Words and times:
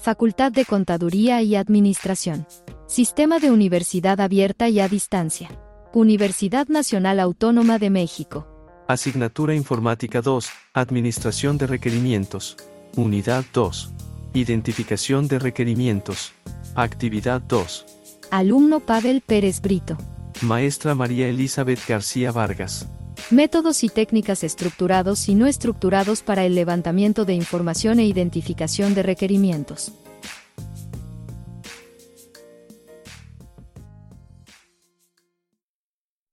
Facultad 0.00 0.50
de 0.50 0.64
Contaduría 0.64 1.42
y 1.42 1.56
Administración. 1.56 2.46
Sistema 2.86 3.38
de 3.38 3.50
Universidad 3.50 4.18
Abierta 4.22 4.70
y 4.70 4.80
a 4.80 4.88
Distancia. 4.88 5.50
Universidad 5.92 6.68
Nacional 6.68 7.20
Autónoma 7.20 7.78
de 7.78 7.90
México. 7.90 8.46
Asignatura 8.88 9.54
Informática 9.54 10.22
2, 10.22 10.48
Administración 10.72 11.58
de 11.58 11.66
Requerimientos. 11.66 12.56
Unidad 12.96 13.44
2. 13.52 13.92
Identificación 14.32 15.28
de 15.28 15.38
requerimientos. 15.38 16.32
Actividad 16.74 17.42
2. 17.42 17.84
Alumno 18.30 18.80
Pavel 18.80 19.20
Pérez 19.20 19.60
Brito. 19.60 19.98
Maestra 20.40 20.94
María 20.94 21.28
Elizabeth 21.28 21.86
García 21.86 22.32
Vargas. 22.32 22.88
Métodos 23.28 23.84
y 23.84 23.88
técnicas 23.88 24.42
estructurados 24.42 25.28
y 25.28 25.34
no 25.34 25.46
estructurados 25.46 26.22
para 26.22 26.44
el 26.44 26.54
levantamiento 26.54 27.24
de 27.24 27.34
información 27.34 28.00
e 28.00 28.06
identificación 28.06 28.94
de 28.94 29.02
requerimientos. 29.02 29.92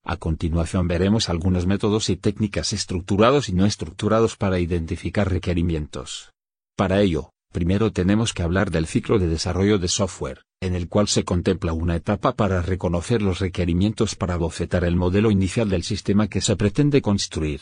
A 0.04 0.16
continuación 0.16 0.88
veremos 0.88 1.30
algunos 1.30 1.68
métodos 1.68 2.10
y 2.10 2.16
técnicas 2.16 2.72
estructurados 2.72 3.50
y 3.50 3.54
no 3.54 3.66
estructurados 3.66 4.38
para 4.38 4.58
identificar 4.58 5.30
requerimientos. 5.30 6.32
Para 6.78 7.02
ello, 7.02 7.32
primero 7.52 7.92
tenemos 7.92 8.34
que 8.34 8.44
hablar 8.44 8.72
del 8.72 8.88
ciclo 8.88 9.20
de 9.20 9.28
desarrollo 9.28 9.78
de 9.80 9.88
software, 9.88 10.44
en 10.62 10.76
el 10.76 10.88
cual 10.88 11.08
se 11.08 11.24
contempla 11.24 11.74
una 11.74 11.96
etapa 11.96 12.34
para 12.34 12.62
reconocer 12.62 13.22
los 13.22 13.40
requerimientos 13.40 14.16
para 14.16 14.38
bocetar 14.38 14.84
el 14.84 14.96
modelo 14.96 15.32
inicial 15.32 15.70
del 15.70 15.84
sistema 15.84 16.28
que 16.28 16.42
se 16.42 16.56
pretende 16.56 17.02
construir. 17.02 17.62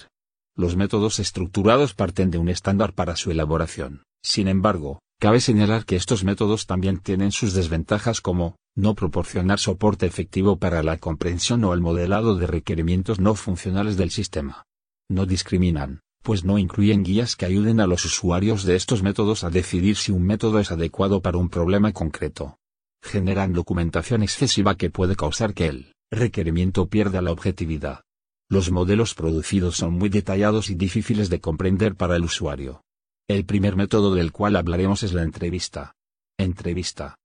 Los 0.56 0.76
métodos 0.76 1.20
estructurados 1.20 1.94
parten 1.94 2.32
de 2.32 2.38
un 2.38 2.50
estándar 2.50 2.94
para 2.94 3.16
su 3.16 3.32
elaboración. 3.32 4.04
Sin 4.24 4.48
embargo, 4.48 5.00
cabe 5.20 5.42
señalar 5.42 5.86
que 5.86 5.98
estos 5.98 6.24
métodos 6.24 6.66
también 6.66 7.00
tienen 7.00 7.32
sus 7.32 7.54
desventajas 7.54 8.22
como, 8.22 8.56
no 8.76 8.96
proporcionar 8.96 9.60
soporte 9.60 10.06
efectivo 10.06 10.58
para 10.58 10.82
la 10.84 10.98
comprensión 10.98 11.64
o 11.66 11.74
el 11.74 11.82
modelado 11.82 12.36
de 12.36 12.48
requerimientos 12.48 13.20
no 13.20 13.36
funcionales 13.36 13.98
del 13.98 14.12
sistema. 14.12 14.64
No 15.10 15.26
discriminan, 15.26 16.02
pues 16.26 16.44
no 16.44 16.58
incluyen 16.58 17.04
guías 17.04 17.36
que 17.36 17.46
ayuden 17.46 17.80
a 17.80 17.88
los 17.88 18.04
usuarios 18.04 18.64
de 18.64 18.76
estos 18.76 19.04
métodos 19.04 19.44
a 19.44 19.50
decidir 19.50 19.96
si 19.96 20.12
un 20.12 20.24
método 20.24 20.60
es 20.60 20.72
adecuado 20.72 21.22
para 21.22 21.38
un 21.38 21.50
problema 21.50 21.94
concreto. 21.94 22.58
Generan 23.02 23.54
documentación 23.54 24.24
excesiva 24.24 24.76
que 24.76 24.90
puede 24.90 25.16
causar 25.16 25.54
que 25.54 25.68
el 25.68 25.94
requerimiento 26.12 26.88
pierda 26.88 27.22
la 27.22 27.32
objetividad. 27.32 28.02
Los 28.50 28.72
modelos 28.72 29.14
producidos 29.14 29.78
son 29.78 29.94
muy 29.94 30.10
detallados 30.10 30.70
y 30.72 30.76
difíciles 30.76 31.30
de 31.30 31.40
comprender 31.40 31.96
para 31.96 32.16
el 32.16 32.24
usuario. 32.24 32.82
El 33.30 33.46
primer 33.46 33.76
método 33.76 34.16
del 34.16 34.32
cual 34.32 34.56
hablaremos 34.56 35.04
es 35.04 35.14
la 35.14 35.24
entrevista. 35.24 35.94
Entrevista 36.38 37.16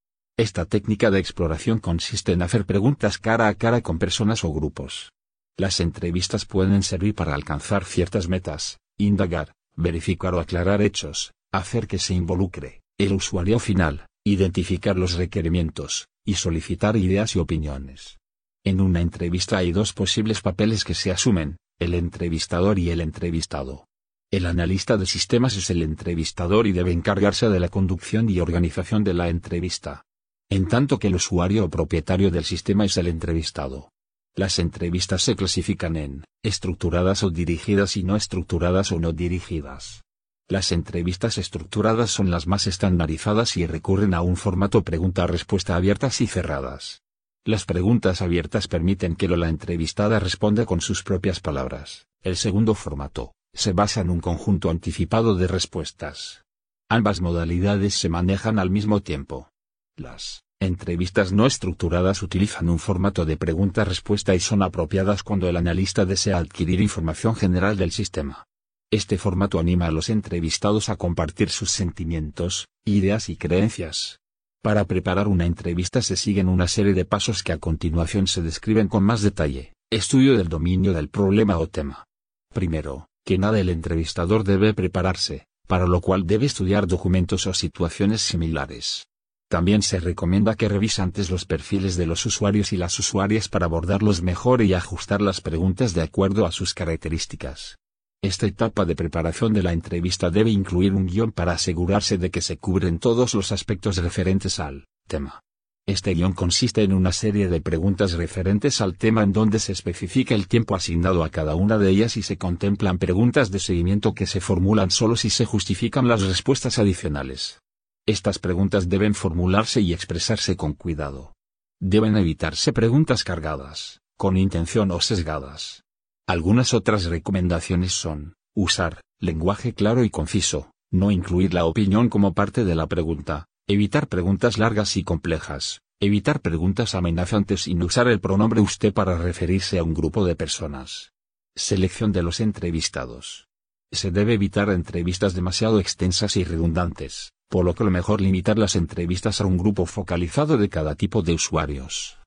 esta 0.40 0.64
técnica 0.64 1.10
de 1.10 1.18
exploración 1.18 1.80
consiste 1.80 2.32
en 2.32 2.40
hacer 2.40 2.64
preguntas 2.64 3.18
cara 3.18 3.48
a 3.48 3.54
cara 3.54 3.82
con 3.82 3.98
personas 3.98 4.42
o 4.42 4.50
grupos. 4.50 5.12
Las 5.58 5.80
entrevistas 5.80 6.46
pueden 6.46 6.82
servir 6.82 7.14
para 7.14 7.34
alcanzar 7.34 7.84
ciertas 7.84 8.26
metas, 8.26 8.78
indagar, 9.04 9.52
verificar 9.76 10.34
o 10.34 10.40
aclarar 10.40 10.82
hechos, 10.82 11.32
hacer 11.52 11.86
que 11.86 11.98
se 11.98 12.14
involucre 12.14 12.82
el 12.98 13.12
usuario 13.14 13.58
final, 13.58 14.06
identificar 14.24 14.96
los 14.96 15.14
requerimientos, 15.14 16.08
y 16.24 16.34
solicitar 16.34 16.96
ideas 16.96 17.34
y 17.34 17.38
opiniones. 17.38 18.18
En 18.62 18.80
una 18.80 19.00
entrevista 19.00 19.56
hay 19.56 19.72
dos 19.72 19.94
posibles 19.94 20.42
papeles 20.42 20.84
que 20.84 20.94
se 20.94 21.10
asumen, 21.10 21.56
el 21.78 21.94
entrevistador 21.94 22.78
y 22.78 22.90
el 22.90 23.00
entrevistado. 23.00 23.86
El 24.30 24.44
analista 24.44 24.98
de 24.98 25.06
sistemas 25.06 25.56
es 25.56 25.70
el 25.70 25.82
entrevistador 25.82 26.66
y 26.66 26.72
debe 26.72 26.92
encargarse 26.92 27.48
de 27.48 27.58
la 27.58 27.68
conducción 27.68 28.28
y 28.28 28.38
organización 28.38 29.02
de 29.02 29.14
la 29.14 29.30
entrevista 29.30 30.04
en 30.50 30.66
tanto 30.66 30.98
que 30.98 31.06
el 31.06 31.14
usuario 31.14 31.64
o 31.64 31.70
propietario 31.70 32.30
del 32.30 32.44
sistema 32.44 32.84
es 32.84 32.96
el 32.96 33.06
entrevistado. 33.06 33.92
Las 34.36 34.58
entrevistas 34.58 35.22
se 35.22 35.36
clasifican 35.36 35.96
en 35.96 36.24
estructuradas 36.42 37.22
o 37.22 37.30
dirigidas 37.30 37.96
y 37.96 38.04
no 38.04 38.16
estructuradas 38.16 38.92
o 38.92 39.00
no 39.00 39.12
dirigidas. 39.12 40.02
Las 40.48 40.72
entrevistas 40.72 41.38
estructuradas 41.38 42.10
son 42.10 42.30
las 42.30 42.46
más 42.46 42.66
estandarizadas 42.66 43.56
y 43.56 43.66
recurren 43.66 44.14
a 44.14 44.22
un 44.22 44.36
formato 44.36 44.82
pregunta-respuesta 44.82 45.76
abiertas 45.76 46.20
y 46.20 46.26
cerradas. 46.26 47.02
Las 47.44 47.64
preguntas 47.64 48.20
abiertas 48.20 48.68
permiten 48.68 49.16
que 49.16 49.28
la 49.28 49.48
entrevistada 49.48 50.18
responda 50.18 50.66
con 50.66 50.80
sus 50.80 51.02
propias 51.02 51.40
palabras. 51.40 52.06
El 52.22 52.36
segundo 52.36 52.74
formato, 52.74 53.32
se 53.54 53.72
basa 53.72 54.00
en 54.00 54.10
un 54.10 54.20
conjunto 54.20 54.70
anticipado 54.70 55.36
de 55.36 55.46
respuestas. 55.46 56.44
Ambas 56.88 57.20
modalidades 57.20 57.94
se 57.94 58.08
manejan 58.08 58.58
al 58.58 58.70
mismo 58.70 59.00
tiempo. 59.00 59.48
Las 59.96 60.42
entrevistas 60.60 61.32
no 61.32 61.46
estructuradas 61.46 62.22
utilizan 62.22 62.68
un 62.68 62.78
formato 62.78 63.24
de 63.24 63.36
pregunta-respuesta 63.36 64.34
y 64.34 64.40
son 64.40 64.62
apropiadas 64.62 65.22
cuando 65.22 65.48
el 65.48 65.56
analista 65.56 66.04
desea 66.04 66.38
adquirir 66.38 66.80
información 66.80 67.34
general 67.34 67.76
del 67.76 67.90
sistema. 67.90 68.46
Este 68.92 69.18
formato 69.18 69.58
anima 69.58 69.86
a 69.86 69.90
los 69.90 70.10
entrevistados 70.10 70.88
a 70.88 70.96
compartir 70.96 71.48
sus 71.48 71.70
sentimientos, 71.70 72.68
ideas 72.84 73.28
y 73.28 73.36
creencias. 73.36 74.20
Para 74.62 74.84
preparar 74.84 75.28
una 75.28 75.46
entrevista 75.46 76.02
se 76.02 76.16
siguen 76.16 76.48
una 76.48 76.68
serie 76.68 76.92
de 76.92 77.06
pasos 77.06 77.42
que 77.42 77.52
a 77.52 77.58
continuación 77.58 78.26
se 78.26 78.42
describen 78.42 78.88
con 78.88 79.02
más 79.02 79.22
detalle. 79.22 79.72
Estudio 79.90 80.36
del 80.36 80.48
dominio 80.48 80.92
del 80.92 81.08
problema 81.08 81.58
o 81.58 81.66
tema. 81.66 82.04
Primero, 82.52 83.08
que 83.24 83.38
nada 83.38 83.58
el 83.58 83.70
entrevistador 83.70 84.44
debe 84.44 84.74
prepararse, 84.74 85.46
para 85.66 85.86
lo 85.86 86.00
cual 86.00 86.26
debe 86.26 86.46
estudiar 86.46 86.86
documentos 86.86 87.46
o 87.46 87.54
situaciones 87.54 88.20
similares. 88.20 89.04
También 89.50 89.82
se 89.82 89.98
recomienda 89.98 90.54
que 90.54 90.68
revise 90.68 91.02
antes 91.02 91.28
los 91.28 91.44
perfiles 91.44 91.96
de 91.96 92.06
los 92.06 92.24
usuarios 92.24 92.72
y 92.72 92.76
las 92.76 92.96
usuarias 93.00 93.48
para 93.48 93.66
abordarlos 93.66 94.22
mejor 94.22 94.62
y 94.62 94.74
ajustar 94.74 95.20
las 95.20 95.40
preguntas 95.40 95.92
de 95.92 96.02
acuerdo 96.02 96.46
a 96.46 96.52
sus 96.52 96.72
características. 96.72 97.76
Esta 98.22 98.46
etapa 98.46 98.84
de 98.84 98.94
preparación 98.94 99.52
de 99.52 99.64
la 99.64 99.72
entrevista 99.72 100.30
debe 100.30 100.50
incluir 100.50 100.94
un 100.94 101.08
guion 101.08 101.32
para 101.32 101.50
asegurarse 101.50 102.16
de 102.16 102.30
que 102.30 102.42
se 102.42 102.58
cubren 102.58 103.00
todos 103.00 103.34
los 103.34 103.50
aspectos 103.50 103.96
referentes 103.96 104.60
al 104.60 104.84
tema. 105.08 105.40
Este 105.84 106.14
guion 106.14 106.32
consiste 106.32 106.84
en 106.84 106.92
una 106.92 107.10
serie 107.10 107.48
de 107.48 107.60
preguntas 107.60 108.12
referentes 108.12 108.80
al 108.80 108.96
tema 108.96 109.24
en 109.24 109.32
donde 109.32 109.58
se 109.58 109.72
especifica 109.72 110.36
el 110.36 110.46
tiempo 110.46 110.76
asignado 110.76 111.24
a 111.24 111.28
cada 111.28 111.56
una 111.56 111.76
de 111.76 111.90
ellas 111.90 112.16
y 112.16 112.22
se 112.22 112.38
contemplan 112.38 112.98
preguntas 112.98 113.50
de 113.50 113.58
seguimiento 113.58 114.14
que 114.14 114.28
se 114.28 114.40
formulan 114.40 114.92
solo 114.92 115.16
si 115.16 115.28
se 115.28 115.44
justifican 115.44 116.06
las 116.06 116.22
respuestas 116.22 116.78
adicionales. 116.78 117.58
Estas 118.06 118.38
preguntas 118.38 118.88
deben 118.88 119.14
formularse 119.14 119.80
y 119.80 119.92
expresarse 119.92 120.56
con 120.56 120.74
cuidado. 120.74 121.34
Deben 121.80 122.16
evitarse 122.16 122.72
preguntas 122.72 123.24
cargadas, 123.24 124.00
con 124.16 124.36
intención 124.36 124.90
o 124.90 125.00
sesgadas. 125.00 125.84
Algunas 126.26 126.74
otras 126.74 127.04
recomendaciones 127.06 127.92
son, 127.92 128.34
usar, 128.54 129.00
lenguaje 129.18 129.74
claro 129.74 130.04
y 130.04 130.10
conciso, 130.10 130.72
no 130.90 131.10
incluir 131.10 131.54
la 131.54 131.64
opinión 131.64 132.08
como 132.08 132.34
parte 132.34 132.64
de 132.64 132.74
la 132.74 132.86
pregunta, 132.86 133.46
evitar 133.66 134.08
preguntas 134.08 134.58
largas 134.58 134.96
y 134.96 135.04
complejas, 135.04 135.80
evitar 136.00 136.40
preguntas 136.40 136.94
amenazantes 136.94 137.62
sin 137.62 137.82
usar 137.82 138.08
el 138.08 138.20
pronombre 138.20 138.60
usted 138.60 138.92
para 138.92 139.18
referirse 139.18 139.78
a 139.78 139.84
un 139.84 139.94
grupo 139.94 140.24
de 140.24 140.36
personas. 140.36 141.12
Selección 141.54 142.12
de 142.12 142.22
los 142.22 142.40
entrevistados. 142.40 143.48
Se 143.92 144.10
debe 144.10 144.34
evitar 144.34 144.70
entrevistas 144.70 145.34
demasiado 145.34 145.80
extensas 145.80 146.36
y 146.36 146.44
redundantes, 146.44 147.32
por 147.50 147.64
lo 147.64 147.74
que 147.74 147.82
lo 147.82 147.90
mejor 147.90 148.20
limitar 148.20 148.58
las 148.58 148.76
entrevistas 148.76 149.40
a 149.40 149.46
un 149.46 149.58
grupo 149.58 149.84
focalizado 149.84 150.56
de 150.56 150.68
cada 150.68 150.94
tipo 150.94 151.20
de 151.20 151.34
usuarios. 151.34 152.18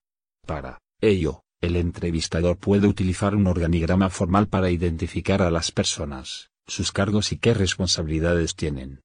Para 0.46 0.80
ello, 1.00 1.44
el 1.62 1.78
entrevistador 1.78 2.58
puede 2.58 2.88
utilizar 2.88 3.34
un 3.34 3.48
organigrama 3.48 4.10
formal 4.10 4.48
para 4.48 4.70
identificar 4.70 5.42
a 5.42 5.50
las 5.50 5.72
personas, 5.72 6.50
sus 6.68 6.92
cargos 6.92 7.32
y 7.32 7.38
qué 7.38 7.54
responsabilidades 7.54 8.56
tienen. 8.56 9.00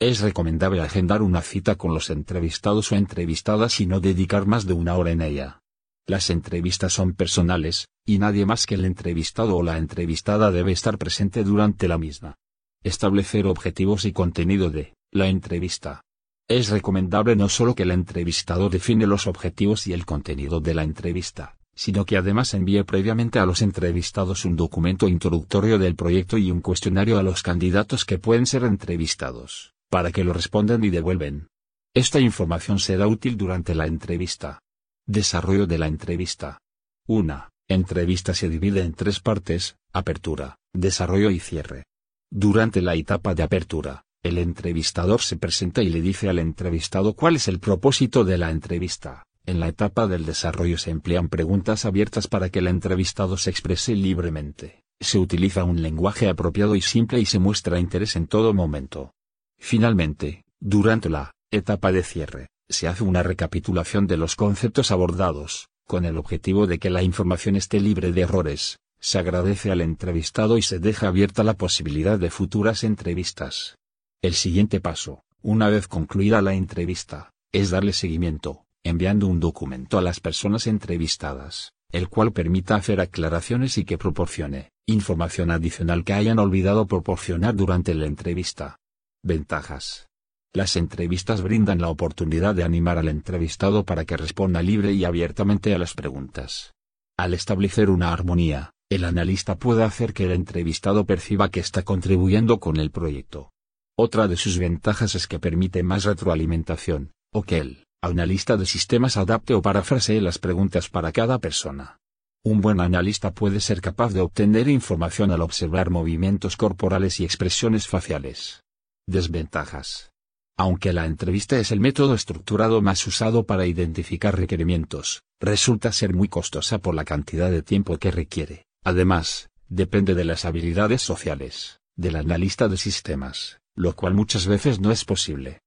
Es 0.00 0.20
recomendable 0.20 0.80
agendar 0.80 1.22
una 1.22 1.42
cita 1.42 1.74
con 1.74 1.92
los 1.92 2.08
entrevistados 2.08 2.92
o 2.92 2.94
entrevistadas 2.94 3.80
y 3.80 3.86
no 3.86 3.98
dedicar 3.98 4.46
más 4.46 4.66
de 4.66 4.74
una 4.74 4.94
hora 4.94 5.10
en 5.10 5.22
ella. 5.22 5.60
Las 6.06 6.30
entrevistas 6.30 6.92
son 6.92 7.14
personales, 7.14 7.88
y 8.06 8.18
nadie 8.18 8.46
más 8.46 8.66
que 8.66 8.76
el 8.76 8.84
entrevistado 8.84 9.56
o 9.56 9.62
la 9.64 9.78
entrevistada 9.78 10.52
debe 10.52 10.70
estar 10.70 10.98
presente 10.98 11.42
durante 11.42 11.88
la 11.88 11.98
misma. 11.98 12.36
Establecer 12.84 13.46
objetivos 13.46 14.04
y 14.04 14.12
contenido 14.12 14.70
de 14.70 14.94
la 15.14 15.28
entrevista. 15.28 16.02
Es 16.48 16.70
recomendable 16.70 17.36
no 17.36 17.48
solo 17.48 17.76
que 17.76 17.84
el 17.84 17.92
entrevistador 17.92 18.68
define 18.72 19.06
los 19.06 19.28
objetivos 19.28 19.86
y 19.86 19.92
el 19.92 20.04
contenido 20.04 20.58
de 20.58 20.74
la 20.74 20.82
entrevista, 20.82 21.56
sino 21.72 22.04
que 22.04 22.16
además 22.16 22.52
envíe 22.52 22.82
previamente 22.82 23.38
a 23.38 23.46
los 23.46 23.62
entrevistados 23.62 24.44
un 24.44 24.56
documento 24.56 25.06
introductorio 25.06 25.78
del 25.78 25.94
proyecto 25.94 26.36
y 26.36 26.50
un 26.50 26.60
cuestionario 26.60 27.16
a 27.16 27.22
los 27.22 27.44
candidatos 27.44 28.04
que 28.04 28.18
pueden 28.18 28.44
ser 28.44 28.64
entrevistados, 28.64 29.72
para 29.88 30.10
que 30.10 30.24
lo 30.24 30.32
respondan 30.32 30.82
y 30.82 30.90
devuelven. 30.90 31.46
Esta 31.94 32.18
información 32.18 32.80
será 32.80 33.06
útil 33.06 33.36
durante 33.36 33.76
la 33.76 33.86
entrevista. 33.86 34.58
Desarrollo 35.06 35.68
de 35.68 35.78
la 35.78 35.86
entrevista. 35.86 36.58
1. 37.06 37.48
Entrevista 37.68 38.34
se 38.34 38.48
divide 38.48 38.82
en 38.82 38.94
tres 38.94 39.20
partes, 39.20 39.76
apertura, 39.92 40.56
desarrollo 40.72 41.30
y 41.30 41.38
cierre. 41.38 41.84
Durante 42.32 42.82
la 42.82 42.96
etapa 42.96 43.36
de 43.36 43.44
apertura, 43.44 44.03
El 44.24 44.38
entrevistador 44.38 45.20
se 45.20 45.36
presenta 45.36 45.82
y 45.82 45.90
le 45.90 46.00
dice 46.00 46.30
al 46.30 46.38
entrevistado 46.38 47.12
cuál 47.12 47.36
es 47.36 47.46
el 47.46 47.60
propósito 47.60 48.24
de 48.24 48.38
la 48.38 48.50
entrevista. 48.50 49.22
En 49.44 49.60
la 49.60 49.68
etapa 49.68 50.06
del 50.06 50.24
desarrollo 50.24 50.78
se 50.78 50.90
emplean 50.90 51.28
preguntas 51.28 51.84
abiertas 51.84 52.26
para 52.26 52.48
que 52.48 52.60
el 52.60 52.68
entrevistado 52.68 53.36
se 53.36 53.50
exprese 53.50 53.94
libremente. 53.94 54.82
Se 54.98 55.18
utiliza 55.18 55.64
un 55.64 55.82
lenguaje 55.82 56.26
apropiado 56.26 56.74
y 56.74 56.80
simple 56.80 57.20
y 57.20 57.26
se 57.26 57.38
muestra 57.38 57.78
interés 57.78 58.16
en 58.16 58.26
todo 58.26 58.54
momento. 58.54 59.12
Finalmente, 59.58 60.46
durante 60.58 61.10
la 61.10 61.32
etapa 61.50 61.92
de 61.92 62.02
cierre, 62.02 62.48
se 62.66 62.88
hace 62.88 63.04
una 63.04 63.22
recapitulación 63.22 64.06
de 64.06 64.16
los 64.16 64.36
conceptos 64.36 64.90
abordados, 64.90 65.68
con 65.86 66.06
el 66.06 66.16
objetivo 66.16 66.66
de 66.66 66.78
que 66.78 66.88
la 66.88 67.02
información 67.02 67.56
esté 67.56 67.78
libre 67.78 68.10
de 68.10 68.22
errores. 68.22 68.78
Se 69.00 69.18
agradece 69.18 69.70
al 69.70 69.82
entrevistado 69.82 70.56
y 70.56 70.62
se 70.62 70.78
deja 70.78 71.08
abierta 71.08 71.44
la 71.44 71.58
posibilidad 71.58 72.18
de 72.18 72.30
futuras 72.30 72.84
entrevistas. 72.84 73.76
El 74.24 74.32
siguiente 74.32 74.80
paso, 74.80 75.22
una 75.42 75.68
vez 75.68 75.86
concluida 75.86 76.40
la 76.40 76.54
entrevista, 76.54 77.34
es 77.52 77.68
darle 77.68 77.92
seguimiento, 77.92 78.64
enviando 78.82 79.26
un 79.26 79.38
documento 79.38 79.98
a 79.98 80.00
las 80.00 80.18
personas 80.18 80.66
entrevistadas, 80.66 81.74
el 81.92 82.08
cual 82.08 82.32
permita 82.32 82.74
hacer 82.74 83.02
aclaraciones 83.02 83.76
y 83.76 83.84
que 83.84 83.98
proporcione 83.98 84.70
información 84.86 85.50
adicional 85.50 86.04
que 86.04 86.14
hayan 86.14 86.38
olvidado 86.38 86.86
proporcionar 86.86 87.54
durante 87.54 87.92
la 87.92 88.06
entrevista. 88.06 88.78
Ventajas. 89.22 90.08
Las 90.54 90.76
entrevistas 90.76 91.42
brindan 91.42 91.82
la 91.82 91.90
oportunidad 91.90 92.54
de 92.54 92.64
animar 92.64 92.96
al 92.96 93.10
entrevistado 93.10 93.84
para 93.84 94.06
que 94.06 94.16
responda 94.16 94.62
libre 94.62 94.94
y 94.94 95.04
abiertamente 95.04 95.74
a 95.74 95.78
las 95.78 95.92
preguntas. 95.92 96.72
Al 97.18 97.34
establecer 97.34 97.90
una 97.90 98.10
armonía, 98.10 98.70
el 98.88 99.04
analista 99.04 99.56
puede 99.56 99.84
hacer 99.84 100.14
que 100.14 100.24
el 100.24 100.32
entrevistado 100.32 101.04
perciba 101.04 101.50
que 101.50 101.60
está 101.60 101.82
contribuyendo 101.82 102.58
con 102.58 102.78
el 102.78 102.90
proyecto. 102.90 103.50
Otra 103.96 104.26
de 104.26 104.36
sus 104.36 104.58
ventajas 104.58 105.14
es 105.14 105.28
que 105.28 105.38
permite 105.38 105.84
más 105.84 106.02
retroalimentación, 106.04 107.12
o 107.32 107.44
que 107.44 107.58
el 107.58 107.84
analista 108.02 108.56
de 108.56 108.66
sistemas 108.66 109.16
adapte 109.16 109.54
o 109.54 109.62
parafrasee 109.62 110.20
las 110.20 110.38
preguntas 110.38 110.88
para 110.88 111.12
cada 111.12 111.38
persona. 111.38 111.98
Un 112.44 112.60
buen 112.60 112.80
analista 112.80 113.32
puede 113.32 113.60
ser 113.60 113.80
capaz 113.80 114.12
de 114.12 114.20
obtener 114.20 114.68
información 114.68 115.30
al 115.30 115.40
observar 115.40 115.90
movimientos 115.90 116.56
corporales 116.56 117.20
y 117.20 117.24
expresiones 117.24 117.86
faciales. 117.86 118.64
Desventajas. 119.06 120.10
Aunque 120.58 120.92
la 120.92 121.06
entrevista 121.06 121.58
es 121.58 121.70
el 121.70 121.80
método 121.80 122.14
estructurado 122.14 122.82
más 122.82 123.06
usado 123.06 123.46
para 123.46 123.64
identificar 123.64 124.36
requerimientos, 124.36 125.22
resulta 125.40 125.92
ser 125.92 126.14
muy 126.14 126.28
costosa 126.28 126.78
por 126.78 126.94
la 126.94 127.04
cantidad 127.04 127.50
de 127.50 127.62
tiempo 127.62 127.96
que 127.98 128.10
requiere. 128.10 128.66
Además, 128.84 129.48
depende 129.68 130.14
de 130.14 130.24
las 130.24 130.44
habilidades 130.44 131.00
sociales, 131.00 131.80
del 131.96 132.16
analista 132.16 132.68
de 132.68 132.76
sistemas, 132.76 133.60
lo 133.74 133.94
cual 133.94 134.14
muchas 134.14 134.46
veces 134.46 134.80
no 134.80 134.92
es 134.92 135.04
posible. 135.04 135.63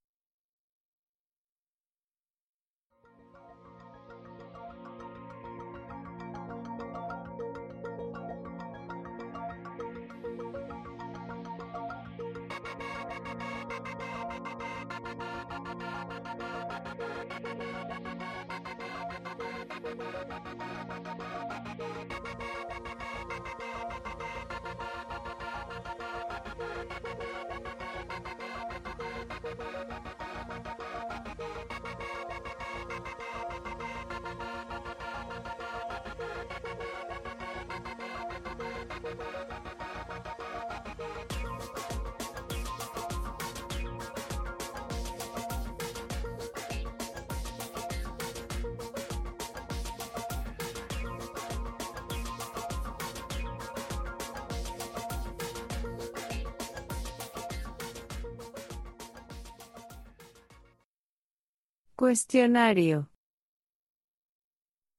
Cuestionario. 61.99 63.09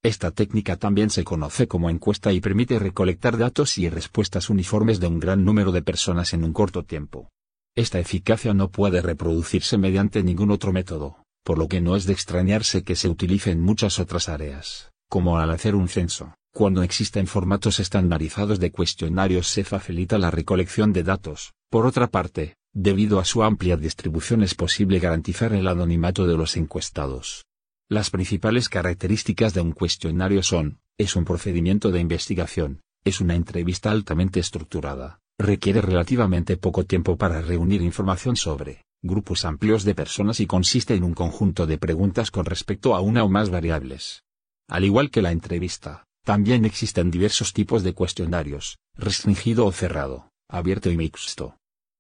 Esta 0.03 0.33
técnica 0.33 0.75
también 0.75 1.11
se 1.11 1.23
conoce 1.23 1.69
como 1.69 1.91
encuesta 1.91 2.33
y 2.33 2.41
permite 2.41 2.81
recolectar 2.81 3.39
datos 3.39 3.79
y 3.79 3.89
respuestas 3.89 4.50
uniformes 4.50 4.99
de 4.99 5.06
un 5.06 5.21
gran 5.21 5.45
número 5.45 5.71
de 5.71 5.81
personas 5.81 6.33
en 6.33 6.43
un 6.43 6.53
corto 6.53 6.83
tiempo. 6.83 7.29
Esta 7.77 8.00
eficacia 8.00 8.53
no 8.53 8.73
puede 8.73 9.00
reproducirse 9.00 9.79
mediante 9.79 10.25
ningún 10.25 10.50
otro 10.50 10.73
método, 10.73 11.23
por 11.45 11.56
lo 11.56 11.69
que 11.69 11.81
no 11.81 11.95
es 11.95 12.05
de 12.05 12.15
extrañarse 12.15 12.83
que 12.83 12.97
se 12.97 13.09
utilice 13.09 13.53
en 13.53 13.61
muchas 13.61 14.01
otras 14.01 14.29
áreas, 14.29 14.91
como 15.09 15.39
al 15.39 15.53
hacer 15.53 15.77
un 15.77 15.87
censo. 15.87 16.35
Cuando 16.53 16.83
existen 16.83 17.29
formatos 17.29 17.79
estandarizados 17.79 18.59
de 18.59 18.73
cuestionarios 18.73 19.47
se 19.47 19.62
facilita 19.62 20.19
la 20.19 20.33
recolección 20.33 20.93
de 20.93 21.05
datos. 21.05 21.53
Por 21.71 21.87
otra 21.87 22.09
parte, 22.09 22.56
Debido 22.75 23.19
a 23.19 23.25
su 23.25 23.43
amplia 23.43 23.76
distribución 23.76 24.43
es 24.43 24.55
posible 24.55 24.99
garantizar 24.99 25.53
el 25.53 25.67
anonimato 25.69 26.26
de 26.26 26.37
los 26.37 26.56
encuestados. 26.56 27.47
Las 27.88 28.11
principales 28.11 28.69
características 28.69 29.55
de 29.55 29.62
un 29.62 29.73
cuestionario 29.73 30.43
son, 30.43 30.81
es 30.99 31.17
un 31.17 31.25
procedimiento 31.25 31.91
de 31.91 32.00
investigación, 32.00 32.82
es 33.05 33.20
una 33.20 33.35
entrevista 33.35 33.91
altamente 33.91 34.41
estructurada, 34.41 35.20
requiere 35.38 35.81
relativamente 35.81 36.56
poco 36.56 36.85
tiempo 36.85 37.17
para 37.17 37.41
reunir 37.41 37.81
información 37.81 38.37
sobre 38.37 38.85
grupos 39.03 39.44
amplios 39.44 39.85
de 39.85 39.94
personas 39.94 40.41
y 40.41 40.47
consiste 40.47 40.94
en 40.94 41.05
un 41.05 41.15
conjunto 41.15 41.67
de 41.67 41.79
preguntas 41.79 42.31
con 42.31 42.44
respecto 42.44 42.94
a 42.94 43.00
una 43.00 43.25
o 43.25 43.29
más 43.29 43.49
variables. 43.49 44.25
Al 44.69 44.85
igual 44.85 45.11
que 45.11 45.23
la 45.23 45.32
entrevista, 45.32 46.05
también 46.25 46.65
existen 46.65 47.11
diversos 47.11 47.53
tipos 47.53 47.82
de 47.82 47.94
cuestionarios, 47.94 48.79
restringido 48.94 49.65
o 49.65 49.73
cerrado, 49.73 50.31
abierto 50.49 50.91
y 50.91 50.97
mixto. 50.97 51.57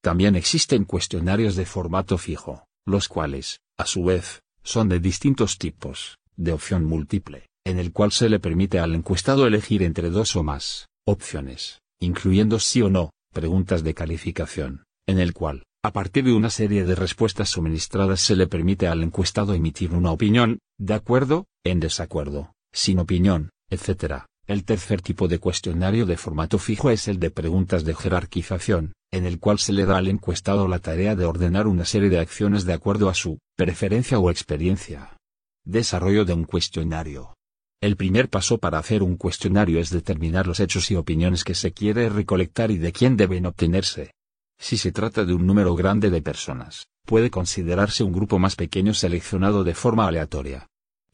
También 0.08 0.36
existen 0.36 0.86
cuestionarios 0.86 1.54
de 1.54 1.66
formato 1.66 2.16
fijo, 2.16 2.64
los 2.86 3.08
cuales, 3.08 3.60
a 3.76 3.84
su 3.84 4.04
vez, 4.04 4.40
son 4.62 4.88
de 4.88 5.00
distintos 5.00 5.58
tipos, 5.58 6.16
de 6.34 6.52
opción 6.52 6.86
múltiple, 6.86 7.50
en 7.66 7.78
el 7.78 7.92
cual 7.92 8.10
se 8.10 8.30
le 8.30 8.40
permite 8.40 8.78
al 8.78 8.94
encuestado 8.94 9.46
elegir 9.46 9.82
entre 9.82 10.08
dos 10.08 10.34
o 10.34 10.42
más 10.42 10.88
opciones, 11.06 11.82
incluyendo 12.00 12.58
sí 12.58 12.80
o 12.80 12.88
no, 12.88 13.10
preguntas 13.34 13.84
de 13.84 13.92
calificación, 13.92 14.84
en 15.06 15.18
el 15.18 15.34
cual, 15.34 15.64
a 15.84 15.92
partir 15.92 16.24
de 16.24 16.32
una 16.32 16.48
serie 16.48 16.86
de 16.86 16.94
respuestas 16.94 17.50
suministradas 17.50 18.22
se 18.22 18.34
le 18.34 18.46
permite 18.46 18.86
al 18.86 19.02
encuestado 19.02 19.52
emitir 19.52 19.92
una 19.92 20.10
opinión, 20.10 20.58
de 20.78 20.94
acuerdo, 20.94 21.44
en 21.64 21.80
desacuerdo, 21.80 22.54
sin 22.72 22.98
opinión, 22.98 23.50
etc. 23.68 24.24
El 24.48 24.64
tercer 24.64 25.02
tipo 25.02 25.28
de 25.28 25.38
cuestionario 25.38 26.06
de 26.06 26.16
formato 26.16 26.58
fijo 26.58 26.88
es 26.88 27.06
el 27.06 27.18
de 27.20 27.30
preguntas 27.30 27.84
de 27.84 27.94
jerarquización, 27.94 28.94
en 29.12 29.26
el 29.26 29.38
cual 29.38 29.58
se 29.58 29.74
le 29.74 29.84
da 29.84 29.98
al 29.98 30.08
encuestado 30.08 30.66
la 30.68 30.78
tarea 30.78 31.14
de 31.14 31.26
ordenar 31.26 31.66
una 31.66 31.84
serie 31.84 32.08
de 32.08 32.18
acciones 32.18 32.64
de 32.64 32.72
acuerdo 32.72 33.10
a 33.10 33.14
su 33.14 33.40
preferencia 33.58 34.18
o 34.18 34.30
experiencia. 34.30 35.18
Desarrollo 35.66 36.24
de 36.24 36.32
un 36.32 36.44
cuestionario. 36.44 37.34
El 37.82 37.96
primer 37.96 38.30
paso 38.30 38.56
para 38.56 38.78
hacer 38.78 39.02
un 39.02 39.18
cuestionario 39.18 39.80
es 39.80 39.90
determinar 39.90 40.46
los 40.46 40.60
hechos 40.60 40.90
y 40.90 40.96
opiniones 40.96 41.44
que 41.44 41.54
se 41.54 41.72
quiere 41.72 42.08
recolectar 42.08 42.70
y 42.70 42.78
de 42.78 42.90
quién 42.90 43.18
deben 43.18 43.44
obtenerse. 43.44 44.14
Si 44.58 44.78
se 44.78 44.92
trata 44.92 45.26
de 45.26 45.34
un 45.34 45.46
número 45.46 45.74
grande 45.74 46.08
de 46.08 46.22
personas, 46.22 46.86
puede 47.04 47.28
considerarse 47.28 48.02
un 48.02 48.12
grupo 48.12 48.38
más 48.38 48.56
pequeño 48.56 48.94
seleccionado 48.94 49.62
de 49.62 49.74
forma 49.74 50.08
aleatoria. 50.08 50.68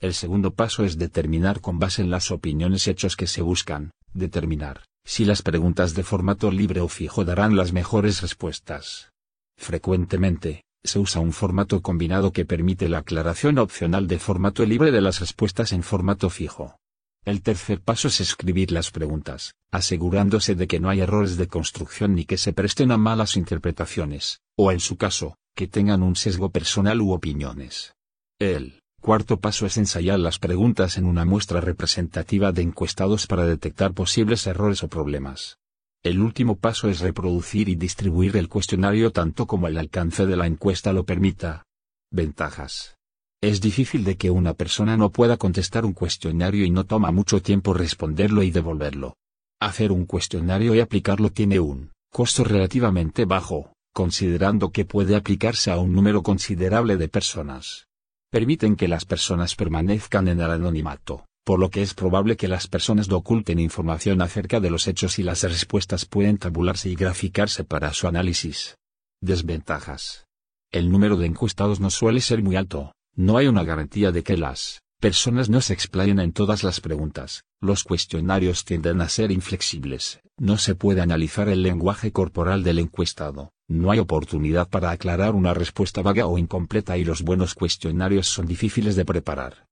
El 0.04 0.12
segundo 0.12 0.52
paso 0.52 0.84
es 0.84 0.98
determinar 0.98 1.62
con 1.62 1.78
base 1.78 2.02
en 2.02 2.10
las 2.10 2.30
opiniones 2.30 2.86
y 2.86 2.90
hechos 2.90 3.16
que 3.16 3.26
se 3.26 3.40
buscan, 3.40 3.90
determinar 4.12 4.82
si 5.02 5.24
las 5.24 5.40
preguntas 5.40 5.94
de 5.94 6.02
formato 6.02 6.50
libre 6.50 6.82
o 6.82 6.88
fijo 6.88 7.24
darán 7.24 7.56
las 7.56 7.72
mejores 7.72 8.20
respuestas. 8.20 9.12
Frecuentemente, 9.56 10.64
se 10.82 10.98
usa 10.98 11.22
un 11.22 11.32
formato 11.32 11.80
combinado 11.80 12.32
que 12.32 12.44
permite 12.44 12.86
la 12.90 12.98
aclaración 12.98 13.56
opcional 13.56 14.06
de 14.06 14.18
formato 14.18 14.66
libre 14.66 14.92
de 14.92 15.00
las 15.00 15.20
respuestas 15.20 15.72
en 15.72 15.82
formato 15.82 16.28
fijo. 16.28 16.76
El 17.24 17.40
tercer 17.40 17.80
paso 17.80 18.08
es 18.08 18.20
escribir 18.20 18.72
las 18.72 18.90
preguntas, 18.90 19.54
asegurándose 19.72 20.54
de 20.54 20.66
que 20.66 20.80
no 20.80 20.90
hay 20.90 21.00
errores 21.00 21.38
de 21.38 21.48
construcción 21.48 22.14
ni 22.14 22.26
que 22.26 22.36
se 22.36 22.52
presten 22.52 22.92
a 22.92 22.98
malas 22.98 23.38
interpretaciones, 23.38 24.42
o 24.54 24.70
en 24.70 24.80
su 24.80 24.98
caso, 24.98 25.38
que 25.56 25.66
tengan 25.66 26.02
un 26.02 26.14
sesgo 26.14 26.50
personal 26.50 27.00
u 27.00 27.12
opiniones. 27.12 27.94
El 28.38 28.83
Cuarto 29.04 29.38
paso 29.38 29.66
es 29.66 29.76
ensayar 29.76 30.18
las 30.18 30.38
preguntas 30.38 30.96
en 30.96 31.04
una 31.04 31.26
muestra 31.26 31.60
representativa 31.60 32.52
de 32.52 32.62
encuestados 32.62 33.26
para 33.26 33.44
detectar 33.44 33.92
posibles 33.92 34.46
errores 34.46 34.82
o 34.82 34.88
problemas. 34.88 35.58
El 36.02 36.22
último 36.22 36.56
paso 36.56 36.88
es 36.88 37.00
reproducir 37.00 37.68
y 37.68 37.74
distribuir 37.74 38.34
el 38.38 38.48
cuestionario 38.48 39.12
tanto 39.12 39.46
como 39.46 39.68
el 39.68 39.76
alcance 39.76 40.24
de 40.24 40.36
la 40.38 40.46
encuesta 40.46 40.94
lo 40.94 41.04
permita. 41.04 41.64
Ventajas. 42.10 42.96
Es 43.42 43.60
difícil 43.60 44.04
de 44.04 44.16
que 44.16 44.30
una 44.30 44.54
persona 44.54 44.96
no 44.96 45.10
pueda 45.10 45.36
contestar 45.36 45.84
un 45.84 45.92
cuestionario 45.92 46.64
y 46.64 46.70
no 46.70 46.84
toma 46.84 47.10
mucho 47.10 47.42
tiempo 47.42 47.74
responderlo 47.74 48.42
y 48.42 48.52
devolverlo. 48.52 49.18
Hacer 49.60 49.92
un 49.92 50.06
cuestionario 50.06 50.74
y 50.74 50.80
aplicarlo 50.80 51.28
tiene 51.28 51.60
un 51.60 51.90
costo 52.10 52.42
relativamente 52.42 53.26
bajo, 53.26 53.74
considerando 53.92 54.72
que 54.72 54.86
puede 54.86 55.14
aplicarse 55.14 55.70
a 55.70 55.76
un 55.76 55.92
número 55.92 56.22
considerable 56.22 56.96
de 56.96 57.08
personas. 57.08 57.86
Permiten 58.34 58.74
que 58.74 58.88
las 58.88 59.04
personas 59.04 59.54
permanezcan 59.54 60.26
en 60.26 60.40
el 60.40 60.50
anonimato, 60.50 61.24
por 61.44 61.60
lo 61.60 61.70
que 61.70 61.82
es 61.82 61.94
probable 61.94 62.36
que 62.36 62.48
las 62.48 62.66
personas 62.66 63.08
no 63.08 63.18
oculten 63.18 63.60
información 63.60 64.20
acerca 64.20 64.58
de 64.58 64.70
los 64.70 64.88
hechos 64.88 65.20
y 65.20 65.22
las 65.22 65.44
respuestas 65.44 66.04
pueden 66.04 66.38
tabularse 66.38 66.88
y 66.88 66.96
graficarse 66.96 67.62
para 67.62 67.92
su 67.92 68.08
análisis. 68.08 68.76
Desventajas. 69.20 70.26
El 70.72 70.90
número 70.90 71.16
de 71.16 71.26
encuestados 71.26 71.78
no 71.78 71.90
suele 71.90 72.20
ser 72.20 72.42
muy 72.42 72.56
alto, 72.56 72.90
no 73.14 73.36
hay 73.36 73.46
una 73.46 73.62
garantía 73.62 74.10
de 74.10 74.24
que 74.24 74.36
las 74.36 74.80
personas 74.98 75.48
no 75.48 75.60
se 75.60 75.72
explayen 75.72 76.18
en 76.18 76.32
todas 76.32 76.64
las 76.64 76.80
preguntas, 76.80 77.44
los 77.60 77.84
cuestionarios 77.84 78.64
tienden 78.64 79.00
a 79.00 79.08
ser 79.08 79.30
inflexibles, 79.30 80.18
no 80.38 80.58
se 80.58 80.74
puede 80.74 81.02
analizar 81.02 81.48
el 81.48 81.62
lenguaje 81.62 82.10
corporal 82.10 82.64
del 82.64 82.80
encuestado, 82.80 83.52
no 83.68 83.90
hay 83.90 83.98
oportunidad 83.98 84.68
para 84.68 84.90
aclarar 84.90 85.34
una 85.34 85.54
respuesta 85.54 86.02
vaga 86.02 86.26
o 86.26 86.38
incompleta 86.38 86.98
y 86.98 87.04
los 87.04 87.22
buenos 87.22 87.54
cuestionarios 87.54 88.26
son 88.26 88.46
difíciles 88.46 88.96
de 88.96 89.04
preparar. 89.04 89.66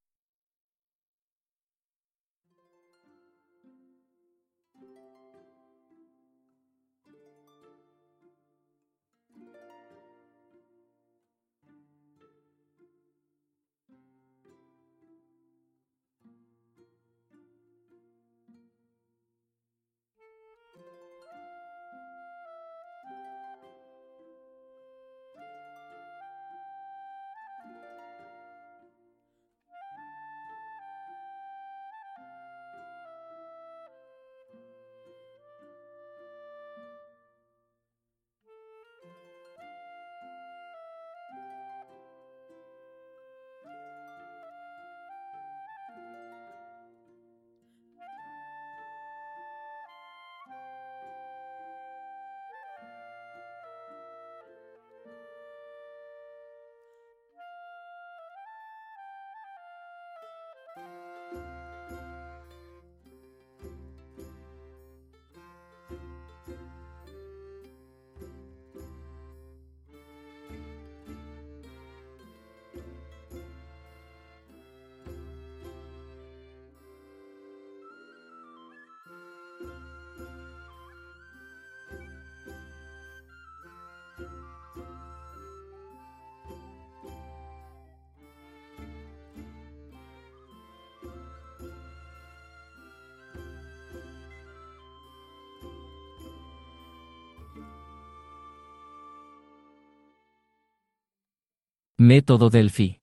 Método 102.04 102.50
Delphi. 102.50 102.98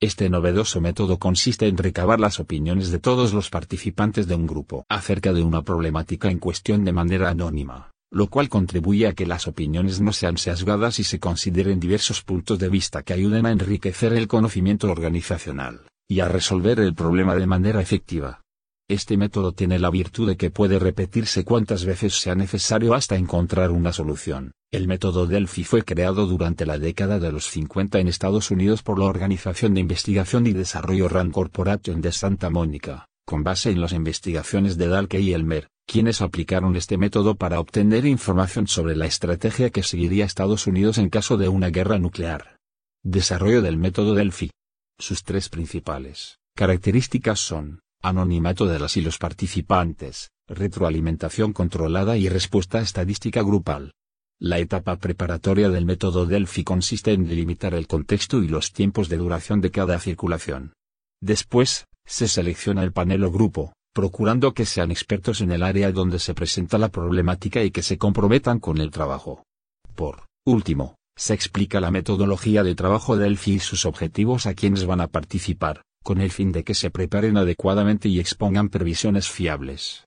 Este 0.00 0.30
novedoso 0.30 0.80
método 0.80 1.18
consiste 1.18 1.68
en 1.68 1.76
recabar 1.76 2.18
las 2.18 2.40
opiniones 2.40 2.90
de 2.90 2.98
todos 2.98 3.34
los 3.34 3.50
participantes 3.50 4.26
de 4.26 4.34
un 4.34 4.46
grupo 4.46 4.86
acerca 4.88 5.34
de 5.34 5.42
una 5.42 5.60
problemática 5.60 6.30
en 6.30 6.38
cuestión 6.38 6.86
de 6.86 6.94
manera 6.94 7.28
anónima, 7.28 7.90
lo 8.10 8.28
cual 8.28 8.48
contribuye 8.48 9.06
a 9.06 9.12
que 9.12 9.26
las 9.26 9.46
opiniones 9.46 10.00
no 10.00 10.14
sean 10.14 10.38
sesgadas 10.38 10.98
y 10.98 11.04
se 11.04 11.20
consideren 11.20 11.80
diversos 11.80 12.22
puntos 12.22 12.58
de 12.58 12.70
vista 12.70 13.02
que 13.02 13.12
ayuden 13.12 13.44
a 13.44 13.50
enriquecer 13.50 14.14
el 14.14 14.26
conocimiento 14.26 14.90
organizacional, 14.90 15.82
y 16.08 16.20
a 16.20 16.28
resolver 16.28 16.80
el 16.80 16.94
problema 16.94 17.34
de 17.34 17.46
manera 17.46 17.82
efectiva. 17.82 18.40
Este 18.88 19.18
método 19.18 19.52
tiene 19.52 19.78
la 19.78 19.90
virtud 19.90 20.28
de 20.28 20.38
que 20.38 20.50
puede 20.50 20.78
repetirse 20.78 21.44
cuantas 21.44 21.84
veces 21.84 22.14
sea 22.14 22.36
necesario 22.36 22.94
hasta 22.94 23.16
encontrar 23.16 23.70
una 23.70 23.92
solución. 23.92 24.52
El 24.76 24.88
método 24.88 25.26
Delphi 25.26 25.64
fue 25.64 25.84
creado 25.84 26.26
durante 26.26 26.66
la 26.66 26.78
década 26.78 27.18
de 27.18 27.32
los 27.32 27.46
50 27.46 27.98
en 27.98 28.08
Estados 28.08 28.50
Unidos 28.50 28.82
por 28.82 28.98
la 28.98 29.06
Organización 29.06 29.72
de 29.72 29.80
Investigación 29.80 30.46
y 30.46 30.52
Desarrollo 30.52 31.08
Rand 31.08 31.32
Corporation 31.32 32.02
de 32.02 32.12
Santa 32.12 32.50
Mónica, 32.50 33.08
con 33.24 33.42
base 33.42 33.70
en 33.70 33.80
las 33.80 33.92
investigaciones 33.92 34.76
de 34.76 34.88
Dalke 34.88 35.18
y 35.18 35.32
Elmer, 35.32 35.70
quienes 35.86 36.20
aplicaron 36.20 36.76
este 36.76 36.98
método 36.98 37.36
para 37.36 37.58
obtener 37.58 38.04
información 38.04 38.66
sobre 38.66 38.96
la 38.96 39.06
estrategia 39.06 39.70
que 39.70 39.82
seguiría 39.82 40.26
Estados 40.26 40.66
Unidos 40.66 40.98
en 40.98 41.08
caso 41.08 41.38
de 41.38 41.48
una 41.48 41.70
guerra 41.70 41.98
nuclear. 41.98 42.58
Desarrollo 43.02 43.62
del 43.62 43.78
método 43.78 44.14
Delphi. 44.14 44.50
Sus 44.98 45.24
tres 45.24 45.48
principales 45.48 46.36
características 46.54 47.40
son 47.40 47.80
anonimato 48.02 48.66
de 48.66 48.78
las 48.78 48.98
y 48.98 49.00
los 49.00 49.16
participantes, 49.16 50.32
retroalimentación 50.46 51.54
controlada 51.54 52.18
y 52.18 52.28
respuesta 52.28 52.82
estadística 52.82 53.40
grupal. 53.40 53.94
La 54.38 54.58
etapa 54.58 54.96
preparatoria 54.96 55.70
del 55.70 55.86
método 55.86 56.26
Delphi 56.26 56.62
consiste 56.62 57.12
en 57.12 57.26
delimitar 57.26 57.72
el 57.72 57.86
contexto 57.86 58.42
y 58.42 58.48
los 58.48 58.70
tiempos 58.72 59.08
de 59.08 59.16
duración 59.16 59.62
de 59.62 59.70
cada 59.70 59.98
circulación. 59.98 60.74
Después, 61.22 61.86
se 62.04 62.28
selecciona 62.28 62.82
el 62.82 62.92
panel 62.92 63.24
o 63.24 63.32
grupo, 63.32 63.72
procurando 63.94 64.52
que 64.52 64.66
sean 64.66 64.90
expertos 64.90 65.40
en 65.40 65.52
el 65.52 65.62
área 65.62 65.90
donde 65.90 66.18
se 66.18 66.34
presenta 66.34 66.76
la 66.76 66.90
problemática 66.90 67.64
y 67.64 67.70
que 67.70 67.80
se 67.80 67.96
comprometan 67.96 68.60
con 68.60 68.76
el 68.78 68.90
trabajo. 68.90 69.42
Por 69.94 70.26
último, 70.44 70.96
se 71.16 71.32
explica 71.32 71.80
la 71.80 71.90
metodología 71.90 72.62
de 72.62 72.74
trabajo 72.74 73.16
Delphi 73.16 73.54
y 73.54 73.58
sus 73.60 73.86
objetivos 73.86 74.44
a 74.44 74.52
quienes 74.52 74.84
van 74.84 75.00
a 75.00 75.08
participar, 75.08 75.80
con 76.04 76.20
el 76.20 76.30
fin 76.30 76.52
de 76.52 76.62
que 76.62 76.74
se 76.74 76.90
preparen 76.90 77.38
adecuadamente 77.38 78.10
y 78.10 78.20
expongan 78.20 78.68
previsiones 78.68 79.30
fiables. 79.30 80.05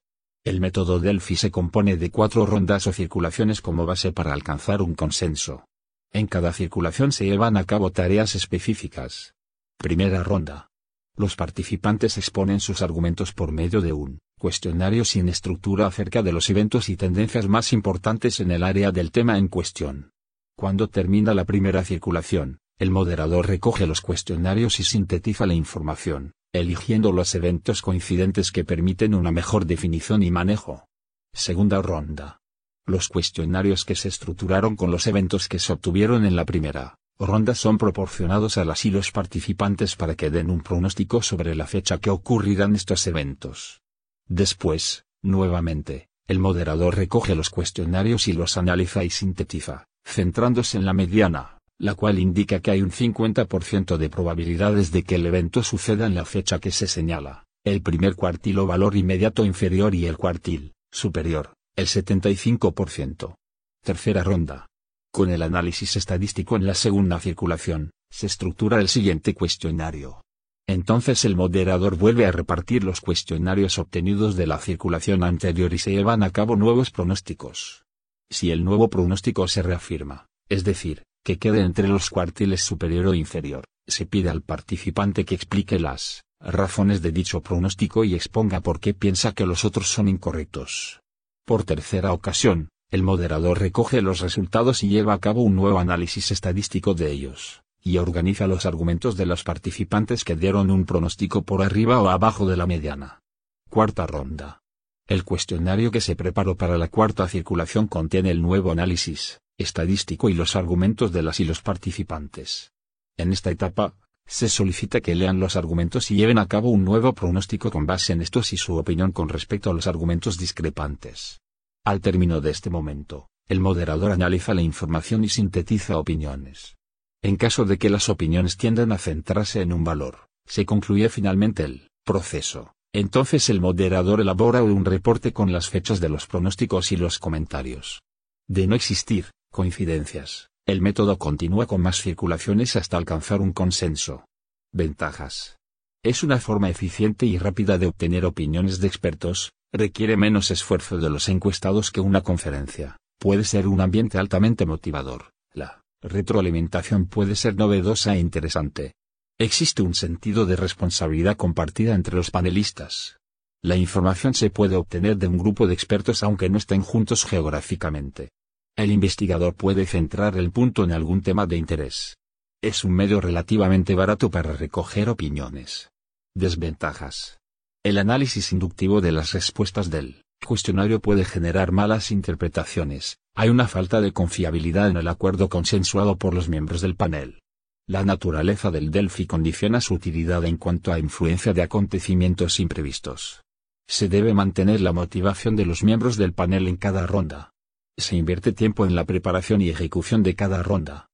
El 0.49 0.61
método 0.61 0.99
Delphi 0.99 1.35
se 1.35 1.51
compone 1.51 1.95
de 1.95 2.09
cuatro 2.09 2.43
rondas 2.47 2.87
o 2.87 2.91
circulaciones 2.91 3.61
como 3.61 3.85
base 3.85 4.11
para 4.11 4.33
alcanzar 4.33 4.81
un 4.81 4.95
consenso. 4.95 5.67
En 6.11 6.25
cada 6.25 6.53
circulación 6.53 7.11
se 7.11 7.25
llevan 7.25 7.55
a 7.55 7.65
cabo 7.65 7.91
tareas 7.91 8.33
específicas. 8.33 9.35
Primera 9.77 10.23
ronda. 10.23 10.71
Los 11.15 11.35
participantes 11.35 12.17
exponen 12.17 12.61
sus 12.61 12.81
argumentos 12.81 13.31
por 13.31 13.51
medio 13.51 13.79
de 13.79 13.93
un 13.93 14.21
cuestionario 14.39 15.05
sin 15.05 15.29
estructura 15.29 15.85
acerca 15.85 16.23
de 16.23 16.31
los 16.31 16.49
eventos 16.49 16.89
y 16.89 16.97
tendencias 16.97 17.47
más 17.47 17.71
importantes 17.71 18.39
en 18.39 18.49
el 18.49 18.63
área 18.63 18.91
del 18.91 19.11
tema 19.11 19.37
en 19.37 19.49
cuestión. 19.49 20.13
Cuando 20.55 20.87
termina 20.87 21.35
la 21.35 21.45
primera 21.45 21.83
circulación, 21.83 22.57
el 22.79 22.89
moderador 22.89 23.45
recoge 23.45 23.85
los 23.85 24.01
cuestionarios 24.01 24.79
y 24.79 24.83
sintetiza 24.83 25.45
la 25.45 25.53
información, 25.53 26.33
eligiendo 26.51 27.11
los 27.11 27.35
eventos 27.35 27.81
coincidentes 27.81 28.51
que 28.51 28.63
permiten 28.63 29.13
una 29.13 29.31
mejor 29.31 29.65
definición 29.65 30.23
y 30.23 30.31
manejo. 30.31 30.87
Segunda 31.31 31.81
ronda. 31.81 32.39
Los 32.87 33.07
cuestionarios 33.07 33.85
que 33.85 33.95
se 33.95 34.07
estructuraron 34.07 34.75
con 34.75 34.89
los 34.89 35.05
eventos 35.05 35.47
que 35.47 35.59
se 35.59 35.73
obtuvieron 35.73 36.25
en 36.25 36.35
la 36.35 36.45
primera 36.45 36.95
ronda 37.19 37.53
son 37.53 37.77
proporcionados 37.77 38.57
a 38.57 38.65
las 38.65 38.85
y 38.85 38.91
los 38.91 39.11
participantes 39.11 39.95
para 39.95 40.15
que 40.15 40.31
den 40.31 40.49
un 40.49 40.61
pronóstico 40.61 41.21
sobre 41.21 41.53
la 41.53 41.67
fecha 41.67 41.99
que 41.99 42.09
ocurrirán 42.09 42.75
estos 42.75 43.05
eventos. 43.07 43.81
Después, 44.27 45.05
nuevamente, 45.21 46.07
el 46.27 46.39
moderador 46.39 46.95
recoge 46.95 47.35
los 47.35 47.49
cuestionarios 47.49 48.27
y 48.27 48.33
los 48.33 48.57
analiza 48.57 49.03
y 49.03 49.09
sintetiza, 49.09 49.85
centrándose 50.05 50.77
en 50.77 50.85
la 50.85 50.93
mediana, 50.93 51.58
la 51.79 51.95
cual 51.95 52.19
indica 52.19 52.59
que 52.59 52.71
hay 52.71 52.81
un 52.81 52.91
50% 52.91 53.98
de 53.98 54.09
probabilidades 54.09 54.91
de 54.91 55.03
que 55.03 55.15
el 55.15 55.25
evento 55.25 55.63
suceda 55.63 56.05
en 56.05 56.13
la 56.13 56.25
fecha 56.25 56.59
que 56.59 56.71
se 56.71 56.88
señala, 56.88 57.45
el 57.63 57.81
primer 57.81 58.15
cuartil 58.15 58.59
o 58.59 58.67
valor 58.67 58.95
inmediato 58.95 59.45
inferior 59.45 59.95
y 59.95 60.05
el 60.05 60.17
cuartil, 60.17 60.74
Superior, 60.91 61.53
el 61.75 61.86
75%. 61.86 63.36
Tercera 63.83 64.24
ronda. 64.24 64.65
Con 65.12 65.29
el 65.29 65.41
análisis 65.41 65.95
estadístico 65.95 66.55
en 66.55 66.65
la 66.65 66.74
segunda 66.74 67.19
circulación, 67.19 67.91
se 68.12 68.25
estructura 68.25 68.79
el 68.79 68.89
siguiente 68.89 69.33
cuestionario. 69.33 70.21
Entonces 70.67 71.25
el 71.25 71.36
moderador 71.36 71.95
vuelve 71.95 72.25
a 72.25 72.31
repartir 72.31 72.83
los 72.83 73.01
cuestionarios 73.01 73.79
obtenidos 73.79 74.36
de 74.36 74.48
la 74.48 74.57
circulación 74.59 75.24
anterior 75.24 75.74
y 75.74 75.77
se 75.77 75.91
llevan 75.91 76.24
a 76.24 76.31
cabo 76.31 76.55
nuevos 76.55 76.91
pronósticos. 76.91 77.86
Si 78.29 78.51
el 78.51 78.63
nuevo 78.63 78.89
pronóstico 78.89 79.48
se 79.48 79.63
reafirma, 79.63 80.27
es 80.48 80.63
decir, 80.63 81.03
que 81.29 81.38
quede 81.38 81.62
entre 81.62 81.88
los 81.88 82.09
cuartiles 82.09 82.63
superior 82.63 83.05
o 83.05 83.13
inferior, 83.13 83.63
se 83.86 84.07
pide 84.07 84.31
al 84.31 84.41
participante 84.41 85.25
que 85.25 85.36
explique 85.36 85.77
las 85.77 86.24
razones 86.39 87.03
de 87.03 87.12
dicho 87.12 87.41
pronóstico 87.41 88.03
y 88.03 88.15
exponga 88.15 88.62
por 88.62 88.79
qué 88.79 88.95
piensa 88.95 89.33
que 89.33 89.45
los 89.45 89.63
otros 89.63 89.89
son 89.89 90.07
incorrectos. 90.07 91.01
Por 91.45 91.65
tercera 91.65 92.13
ocasión, 92.13 92.69
el 92.89 93.03
moderador 93.03 93.59
recoge 93.59 94.01
los 94.01 94.21
resultados 94.21 94.81
y 94.81 94.89
lleva 94.89 95.13
a 95.13 95.19
cabo 95.19 95.43
un 95.43 95.55
nuevo 95.55 95.77
análisis 95.77 96.31
estadístico 96.31 96.95
de 96.95 97.12
ellos 97.12 97.62
y 97.79 98.00
organiza 98.00 98.48
los 98.48 98.65
argumentos 98.65 99.15
de 99.15 99.27
los 99.27 99.43
participantes 99.43 100.24
que 100.24 100.36
dieron 100.36 100.71
un 100.71 100.86
pronóstico 100.86 101.43
por 101.43 101.62
arriba 101.62 102.01
o 102.01 102.09
abajo 102.09 102.48
de 102.48 102.57
la 102.57 102.65
mediana. 102.65 103.21
Cuarta 103.69 104.07
ronda. 104.07 104.63
El 105.05 105.24
cuestionario 105.24 105.91
que 105.91 106.01
se 106.01 106.15
preparó 106.15 106.57
para 106.57 106.79
la 106.79 106.88
cuarta 106.88 107.27
circulación 107.27 107.86
contiene 107.86 108.31
el 108.31 108.41
nuevo 108.41 108.71
análisis 108.71 109.39
estadístico 109.59 110.29
y 110.29 110.33
los 110.33 110.55
argumentos 110.55 111.11
de 111.11 111.21
las 111.21 111.39
y 111.39 111.45
los 111.45 111.61
participantes. 111.61 112.71
En 113.17 113.33
esta 113.33 113.51
etapa, 113.51 113.95
se 114.25 114.47
solicita 114.47 115.01
que 115.01 115.15
lean 115.15 115.39
los 115.39 115.55
argumentos 115.55 116.11
y 116.11 116.15
lleven 116.15 116.37
a 116.37 116.47
cabo 116.47 116.69
un 116.69 116.85
nuevo 116.85 117.13
pronóstico 117.13 117.69
con 117.69 117.85
base 117.85 118.13
en 118.13 118.21
estos 118.21 118.53
y 118.53 118.57
su 118.57 118.77
opinión 118.77 119.11
con 119.11 119.27
respecto 119.27 119.69
a 119.69 119.73
los 119.73 119.87
argumentos 119.87 120.37
discrepantes. 120.37 121.41
Al 121.83 121.99
término 121.99 122.39
de 122.39 122.51
este 122.51 122.69
momento, 122.69 123.29
el 123.47 123.59
moderador 123.59 124.11
analiza 124.11 124.53
la 124.53 124.61
información 124.61 125.23
y 125.23 125.29
sintetiza 125.29 125.97
opiniones. 125.97 126.77
En 127.21 127.35
caso 127.35 127.65
de 127.65 127.77
que 127.77 127.89
las 127.89 128.07
opiniones 128.07 128.55
tiendan 128.55 128.91
a 128.91 128.97
centrarse 128.97 129.61
en 129.61 129.73
un 129.73 129.83
valor, 129.83 130.29
se 130.45 130.65
concluye 130.65 131.09
finalmente 131.09 131.63
el 131.63 131.89
proceso. 132.05 132.73
Entonces 132.93 133.49
el 133.49 133.59
moderador 133.59 134.21
elabora 134.21 134.63
un 134.63 134.85
reporte 134.85 135.33
con 135.33 135.51
las 135.51 135.69
fechas 135.69 135.99
de 135.99 136.09
los 136.09 136.27
pronósticos 136.27 136.91
y 136.91 136.97
los 136.97 137.19
comentarios. 137.19 138.01
De 138.47 138.67
no 138.67 138.75
existir 138.75 139.25
coincidencias, 139.51 140.49
el 140.65 140.81
método 140.81 141.17
continúa 141.17 141.65
con 141.65 141.81
más 141.81 142.01
circulaciones 142.01 142.75
hasta 142.75 142.97
alcanzar 142.97 143.41
un 143.41 143.53
consenso. 143.53 144.25
Ventajas. 144.71 145.57
Es 146.03 146.23
una 146.23 146.39
forma 146.39 146.69
eficiente 146.69 147.25
y 147.25 147.37
rápida 147.37 147.77
de 147.77 147.87
obtener 147.87 148.25
opiniones 148.25 148.79
de 148.79 148.87
expertos, 148.87 149.51
requiere 149.73 150.15
menos 150.15 150.51
esfuerzo 150.51 150.97
de 150.97 151.09
los 151.09 151.27
encuestados 151.27 151.91
que 151.91 152.01
una 152.01 152.21
conferencia, 152.21 152.97
puede 153.19 153.43
ser 153.43 153.67
un 153.67 153.81
ambiente 153.81 154.17
altamente 154.17 154.65
motivador. 154.65 155.31
La 155.53 155.81
retroalimentación 156.01 157.07
puede 157.07 157.35
ser 157.35 157.55
novedosa 157.55 158.15
e 158.15 158.19
interesante. 158.19 158.93
Existe 159.37 159.81
un 159.81 159.93
sentido 159.93 160.45
de 160.45 160.55
responsabilidad 160.55 161.35
compartida 161.35 161.95
entre 161.95 162.15
los 162.15 162.31
panelistas. 162.31 163.17
La 163.61 163.75
información 163.75 164.33
se 164.33 164.49
puede 164.49 164.75
obtener 164.75 165.17
de 165.17 165.27
un 165.27 165.37
grupo 165.37 165.67
de 165.67 165.73
expertos 165.73 166.23
aunque 166.23 166.49
no 166.49 166.57
estén 166.57 166.81
juntos 166.81 167.25
geográficamente. 167.25 168.29
El 168.75 168.91
investigador 168.91 169.55
puede 169.55 169.85
centrar 169.85 170.38
el 170.38 170.51
punto 170.51 170.83
en 170.83 170.91
algún 170.91 171.21
tema 171.21 171.45
de 171.45 171.57
interés. 171.57 172.17
Es 172.61 172.83
un 172.83 172.93
medio 172.93 173.21
relativamente 173.21 173.95
barato 173.95 174.29
para 174.29 174.53
recoger 174.53 175.09
opiniones. 175.09 175.91
Desventajas. 176.35 177.39
El 177.83 177.97
análisis 177.97 178.51
inductivo 178.51 179.01
de 179.01 179.11
las 179.11 179.31
respuestas 179.33 179.89
del 179.89 180.23
cuestionario 180.45 180.99
puede 180.99 181.25
generar 181.25 181.71
malas 181.71 182.11
interpretaciones, 182.11 183.19
hay 183.35 183.49
una 183.49 183.67
falta 183.67 184.01
de 184.01 184.11
confiabilidad 184.11 184.89
en 184.89 184.97
el 184.97 185.07
acuerdo 185.07 185.47
consensuado 185.47 186.17
por 186.17 186.33
los 186.33 186.49
miembros 186.49 186.81
del 186.81 186.95
panel. 186.95 187.39
La 187.88 188.03
naturaleza 188.03 188.69
del 188.69 188.91
Delphi 188.91 189.25
condiciona 189.25 189.81
su 189.81 189.93
utilidad 189.93 190.43
en 190.45 190.57
cuanto 190.57 190.91
a 190.91 190.99
influencia 190.99 191.53
de 191.53 191.61
acontecimientos 191.61 192.60
imprevistos. 192.60 193.41
Se 193.88 194.10
debe 194.10 194.34
mantener 194.34 194.82
la 194.82 194.91
motivación 194.91 195.55
de 195.55 195.65
los 195.65 195.84
miembros 195.84 196.17
del 196.17 196.34
panel 196.34 196.67
en 196.67 196.77
cada 196.77 197.08
ronda. 197.08 197.51
Se 197.99 198.15
invierte 198.15 198.53
tiempo 198.53 198.85
en 198.85 198.95
la 198.95 199.03
preparación 199.03 199.62
y 199.62 199.69
ejecución 199.69 200.23
de 200.23 200.33
cada 200.33 200.63
ronda. 200.63 201.09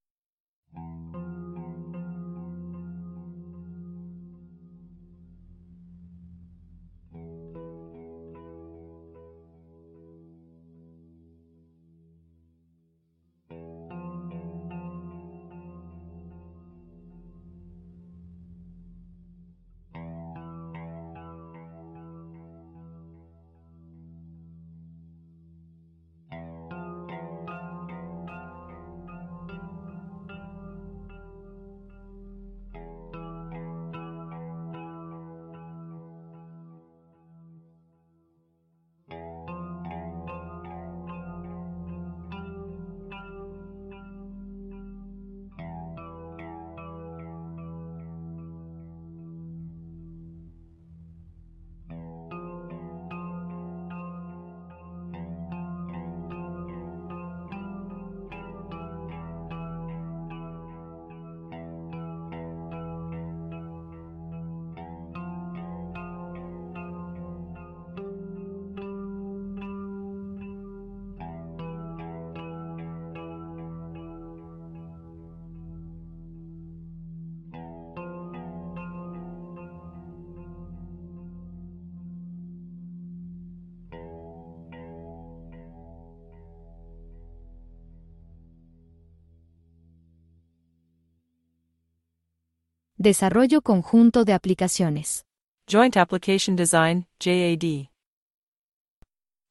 Desarrollo 93.05 93.61
conjunto 93.61 94.25
de 94.25 94.33
aplicaciones. 94.33 95.27
Joint 95.69 95.95
Application 95.95 96.55
Design, 96.55 97.05
JAD. 97.19 97.91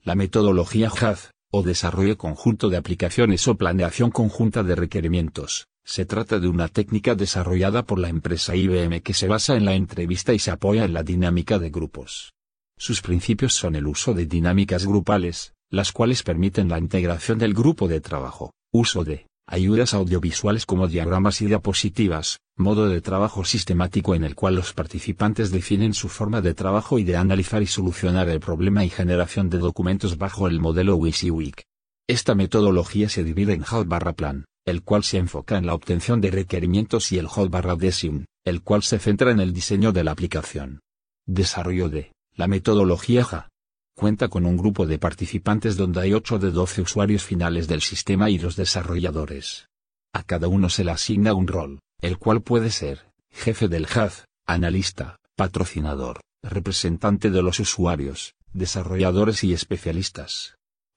La 0.03 0.17
metodología 0.17 0.91
JAD, 0.91 1.19
o 1.53 1.63
desarrollo 1.63 2.19
conjunto 2.19 2.69
de 2.69 2.79
aplicaciones 2.79 3.47
o 3.47 3.55
planeación 3.55 4.11
conjunta 4.11 4.65
de 4.65 4.75
requerimientos, 4.75 5.69
se 5.85 6.05
trata 6.05 6.41
de 6.41 6.49
una 6.49 6.67
técnica 6.67 7.15
desarrollada 7.15 7.85
por 7.85 8.01
la 8.01 8.09
empresa 8.09 8.57
IBM 8.57 9.03
que 9.03 9.15
se 9.15 9.29
basa 9.29 9.55
en 9.55 9.67
la 9.67 9.75
entrevista 9.77 10.33
y 10.33 10.41
se 10.41 10.51
apoya 10.51 10.85
en 10.85 10.93
la 10.93 11.05
dinámica 11.05 11.61
de 11.61 11.71
grupos. 11.71 12.33
Sus 12.77 13.03
principios 13.03 13.55
son 13.55 13.77
el 13.77 13.87
uso 13.87 14.15
de 14.15 14.27
dinámicas 14.27 14.85
grupales, 14.85 15.55
las 15.71 15.93
cuales 15.93 16.25
permiten 16.25 16.69
la 16.69 16.81
integración 16.81 17.39
del 17.39 17.55
grupo 17.55 17.87
de 17.87 18.01
trabajo, 18.01 18.51
uso 18.73 19.05
de 19.05 19.29
ayudas 19.47 19.95
audiovisuales 19.95 20.67
como 20.67 20.89
diagramas 20.89 21.41
y 21.43 21.47
diapositivas, 21.47 22.41
modo 22.57 22.89
de 22.89 23.01
trabajo 23.01 23.45
sistemático 23.45 24.15
en 24.15 24.25
el 24.25 24.35
cual 24.35 24.55
los 24.55 24.73
participantes 24.73 25.51
definen 25.51 25.95
su 25.95 26.09
forma 26.09 26.41
de 26.41 26.55
trabajo 26.55 26.99
y 26.99 27.05
de 27.05 27.17
analizar 27.17 27.63
y 27.63 27.67
solucionar 27.67 28.29
el 28.29 28.41
problema 28.41 28.85
y 28.85 28.91
generación 28.91 29.51
de 29.51 29.59
documentos 29.59 30.19
bajo 30.19 30.49
el 30.49 30.61
modelo 30.61 30.97
WYSIWYG. 30.97 31.65
Esta 32.07 32.35
metodología 32.35 33.09
se 33.09 33.25
divide 33.25 33.55
en 33.55 33.65
HAL 33.67 33.85
barra 33.87 34.13
plan, 34.13 34.45
el 34.65 34.83
cual 34.83 35.05
se 35.05 35.19
enfoca 35.19 35.59
en 35.59 35.67
la 35.67 35.75
obtención 35.75 36.21
de 36.21 36.31
requerimientos 36.31 37.13
y 37.13 37.19
el 37.19 37.29
HAL 37.35 37.49
barra 37.49 37.77
Design, 37.77 38.27
el 38.45 38.63
cual 38.63 38.83
se 38.83 38.99
centra 38.99 39.31
en 39.31 39.41
el 39.41 39.53
diseño 39.53 39.93
de 39.93 40.05
la 40.05 40.13
aplicación. 40.13 40.81
Desarrollo 41.27 41.89
de 41.89 42.13
la 42.37 42.47
metodología 42.47 43.25
JA 43.25 43.49
cuenta 43.95 44.29
con 44.29 44.45
un 44.45 44.57
grupo 44.57 44.87
de 44.87 44.99
participantes 44.99 45.77
donde 45.77 46.01
hay 46.01 46.13
8 46.13 46.39
de 46.39 46.51
12 46.51 46.83
usuarios 46.83 47.25
finales 47.25 47.69
del 47.69 47.81
sistema 47.81 48.31
y 48.31 48.39
los 48.39 48.57
desarrolladores. 48.57 49.69
A 50.13 50.23
cada 50.23 50.49
uno 50.49 50.69
se 50.69 50.85
le 50.85 50.91
asigna 50.91 51.35
un 51.35 51.47
rol, 51.47 51.81
el 52.01 52.19
cual 52.19 52.43
puede 52.43 52.71
ser, 52.71 53.11
jefe 53.31 53.69
del 53.69 53.87
HAD, 53.87 54.13
analista, 54.47 55.17
patrocinador, 55.37 56.21
representante 56.43 57.31
de 57.31 57.43
los 57.43 57.59
usuarios, 57.61 58.35
Desarrolladores 58.55 59.43
y 59.43 59.53
especialistas. 59.53 60.55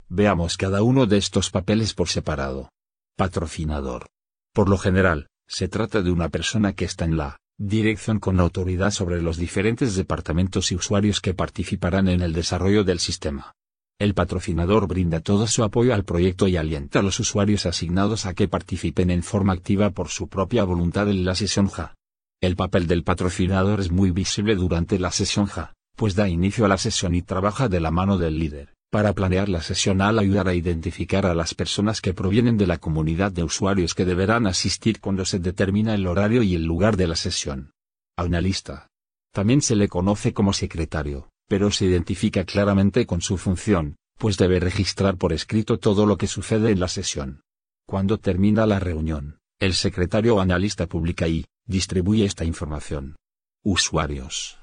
Veamos 0.09 0.57
cada 0.57 0.83
uno 0.83 1.07
de 1.07 1.17
estos 1.17 1.49
papeles 1.49 1.95
por 1.95 2.07
separado. 2.07 2.69
Patrocinador. 3.15 4.05
Por 4.53 4.69
lo 4.69 4.77
general, 4.77 5.29
se 5.47 5.67
trata 5.67 6.03
de 6.03 6.11
una 6.11 6.29
persona 6.29 6.73
que 6.73 6.85
está 6.85 7.05
en 7.05 7.17
la 7.17 7.37
dirección 7.59 8.19
con 8.19 8.39
autoridad 8.39 8.91
sobre 8.91 9.19
los 9.21 9.37
diferentes 9.37 9.95
departamentos 9.95 10.71
y 10.71 10.75
usuarios 10.75 11.21
que 11.21 11.33
participarán 11.33 12.07
en 12.07 12.21
el 12.21 12.31
desarrollo 12.31 12.83
del 12.83 12.99
sistema. 12.99 13.53
El 13.99 14.13
patrocinador 14.13 14.87
brinda 14.87 15.21
todo 15.21 15.47
su 15.47 15.63
apoyo 15.63 15.95
al 15.95 16.05
proyecto 16.05 16.47
y 16.47 16.55
alienta 16.55 16.99
a 16.99 17.01
los 17.01 17.19
usuarios 17.19 17.65
asignados 17.65 18.27
a 18.27 18.35
que 18.35 18.47
participen 18.47 19.09
en 19.09 19.23
forma 19.23 19.53
activa 19.53 19.89
por 19.89 20.09
su 20.09 20.27
propia 20.27 20.63
voluntad 20.65 21.09
en 21.09 21.25
la 21.25 21.33
sesión 21.33 21.67
JA. 21.67 21.95
El 22.39 22.55
papel 22.55 22.85
del 22.85 23.03
patrocinador 23.03 23.79
es 23.79 23.89
muy 23.89 24.11
visible 24.11 24.55
durante 24.55 24.99
la 24.99 25.11
sesión 25.11 25.47
JA, 25.47 25.73
pues 25.95 26.13
da 26.13 26.29
inicio 26.29 26.65
a 26.65 26.67
la 26.67 26.77
sesión 26.77 27.15
y 27.15 27.23
trabaja 27.23 27.69
de 27.69 27.79
la 27.79 27.89
mano 27.89 28.19
del 28.19 28.37
líder, 28.37 28.75
para 28.89 29.13
planear 29.13 29.49
la 29.49 29.61
sesión 29.61 30.01
al 30.01 30.19
ayudar 30.19 30.47
a 30.47 30.53
identificar 30.53 31.25
a 31.25 31.33
las 31.33 31.53
personas 31.53 32.01
que 32.01 32.13
provienen 32.13 32.57
de 32.57 32.67
la 32.67 32.77
comunidad 32.77 33.31
de 33.31 33.43
usuarios 33.43 33.93
que 33.93 34.05
deberán 34.05 34.47
asistir 34.47 34.99
cuando 34.99 35.25
se 35.25 35.39
determina 35.39 35.93
el 35.95 36.07
horario 36.07 36.43
y 36.43 36.55
el 36.55 36.63
lugar 36.63 36.97
de 36.97 37.07
la 37.07 37.15
sesión. 37.15 37.71
Analista. 38.17 38.87
También 39.33 39.61
se 39.61 39.75
le 39.75 39.87
conoce 39.87 40.33
como 40.33 40.53
secretario 40.53 41.29
pero 41.47 41.71
se 41.71 41.85
identifica 41.85 42.43
claramente 42.43 43.05
con 43.05 43.21
su 43.21 43.37
función, 43.37 43.95
pues 44.17 44.37
debe 44.37 44.59
registrar 44.59 45.17
por 45.17 45.33
escrito 45.33 45.79
todo 45.79 46.05
lo 46.05 46.17
que 46.17 46.27
sucede 46.27 46.71
en 46.71 46.79
la 46.79 46.87
sesión. 46.87 47.41
Cuando 47.85 48.17
termina 48.17 48.65
la 48.65 48.79
reunión, 48.79 49.39
el 49.59 49.73
secretario 49.73 50.35
o 50.35 50.39
analista 50.41 50.87
publica 50.87 51.27
y 51.27 51.45
distribuye 51.65 52.25
esta 52.25 52.43
información. 52.43 53.15
Usuarios. 53.63 54.59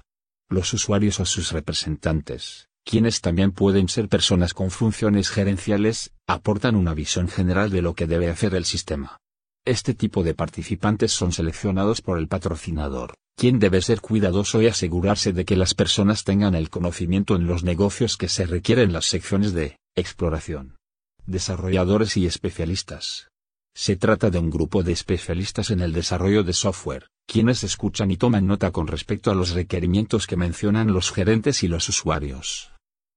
Los 0.50 0.72
usuarios 0.74 1.20
o 1.20 1.24
sus 1.24 1.52
representantes, 1.52 2.68
quienes 2.84 3.20
también 3.20 3.52
pueden 3.52 3.88
ser 3.88 4.08
personas 4.08 4.54
con 4.54 4.70
funciones 4.70 5.30
gerenciales, 5.30 6.12
aportan 6.26 6.76
una 6.76 6.94
visión 6.94 7.28
general 7.28 7.70
de 7.70 7.82
lo 7.82 7.94
que 7.94 8.06
debe 8.06 8.28
hacer 8.30 8.54
el 8.54 8.64
sistema. 8.64 9.18
Este 9.64 9.94
tipo 9.94 10.22
de 10.22 10.34
participantes 10.34 11.12
son 11.12 11.32
seleccionados 11.32 12.02
por 12.02 12.18
el 12.18 12.28
patrocinador, 12.28 13.14
quien 13.34 13.58
debe 13.58 13.80
ser 13.80 14.02
cuidadoso 14.02 14.60
y 14.60 14.66
asegurarse 14.66 15.32
de 15.32 15.46
que 15.46 15.56
las 15.56 15.74
personas 15.74 16.24
tengan 16.24 16.54
el 16.54 16.68
conocimiento 16.68 17.34
en 17.34 17.46
los 17.46 17.64
negocios 17.64 18.18
que 18.18 18.28
se 18.28 18.46
requieren 18.46 18.92
las 18.92 19.06
secciones 19.06 19.54
de 19.54 19.78
exploración. 19.96 20.76
Desarrolladores 21.24 22.18
y 22.18 22.26
especialistas. 22.26 23.28
Se 23.74 23.96
trata 23.96 24.28
de 24.28 24.38
un 24.38 24.50
grupo 24.50 24.82
de 24.82 24.92
especialistas 24.92 25.70
en 25.70 25.80
el 25.80 25.94
desarrollo 25.94 26.44
de 26.44 26.52
software, 26.52 27.08
quienes 27.26 27.64
escuchan 27.64 28.10
y 28.10 28.18
toman 28.18 28.46
nota 28.46 28.70
con 28.70 28.86
respecto 28.86 29.30
a 29.30 29.34
los 29.34 29.50
requerimientos 29.50 30.26
que 30.26 30.36
mencionan 30.36 30.92
los 30.92 31.10
gerentes 31.10 31.62
y 31.62 31.68
los 31.68 31.88
usuarios. 31.88 32.73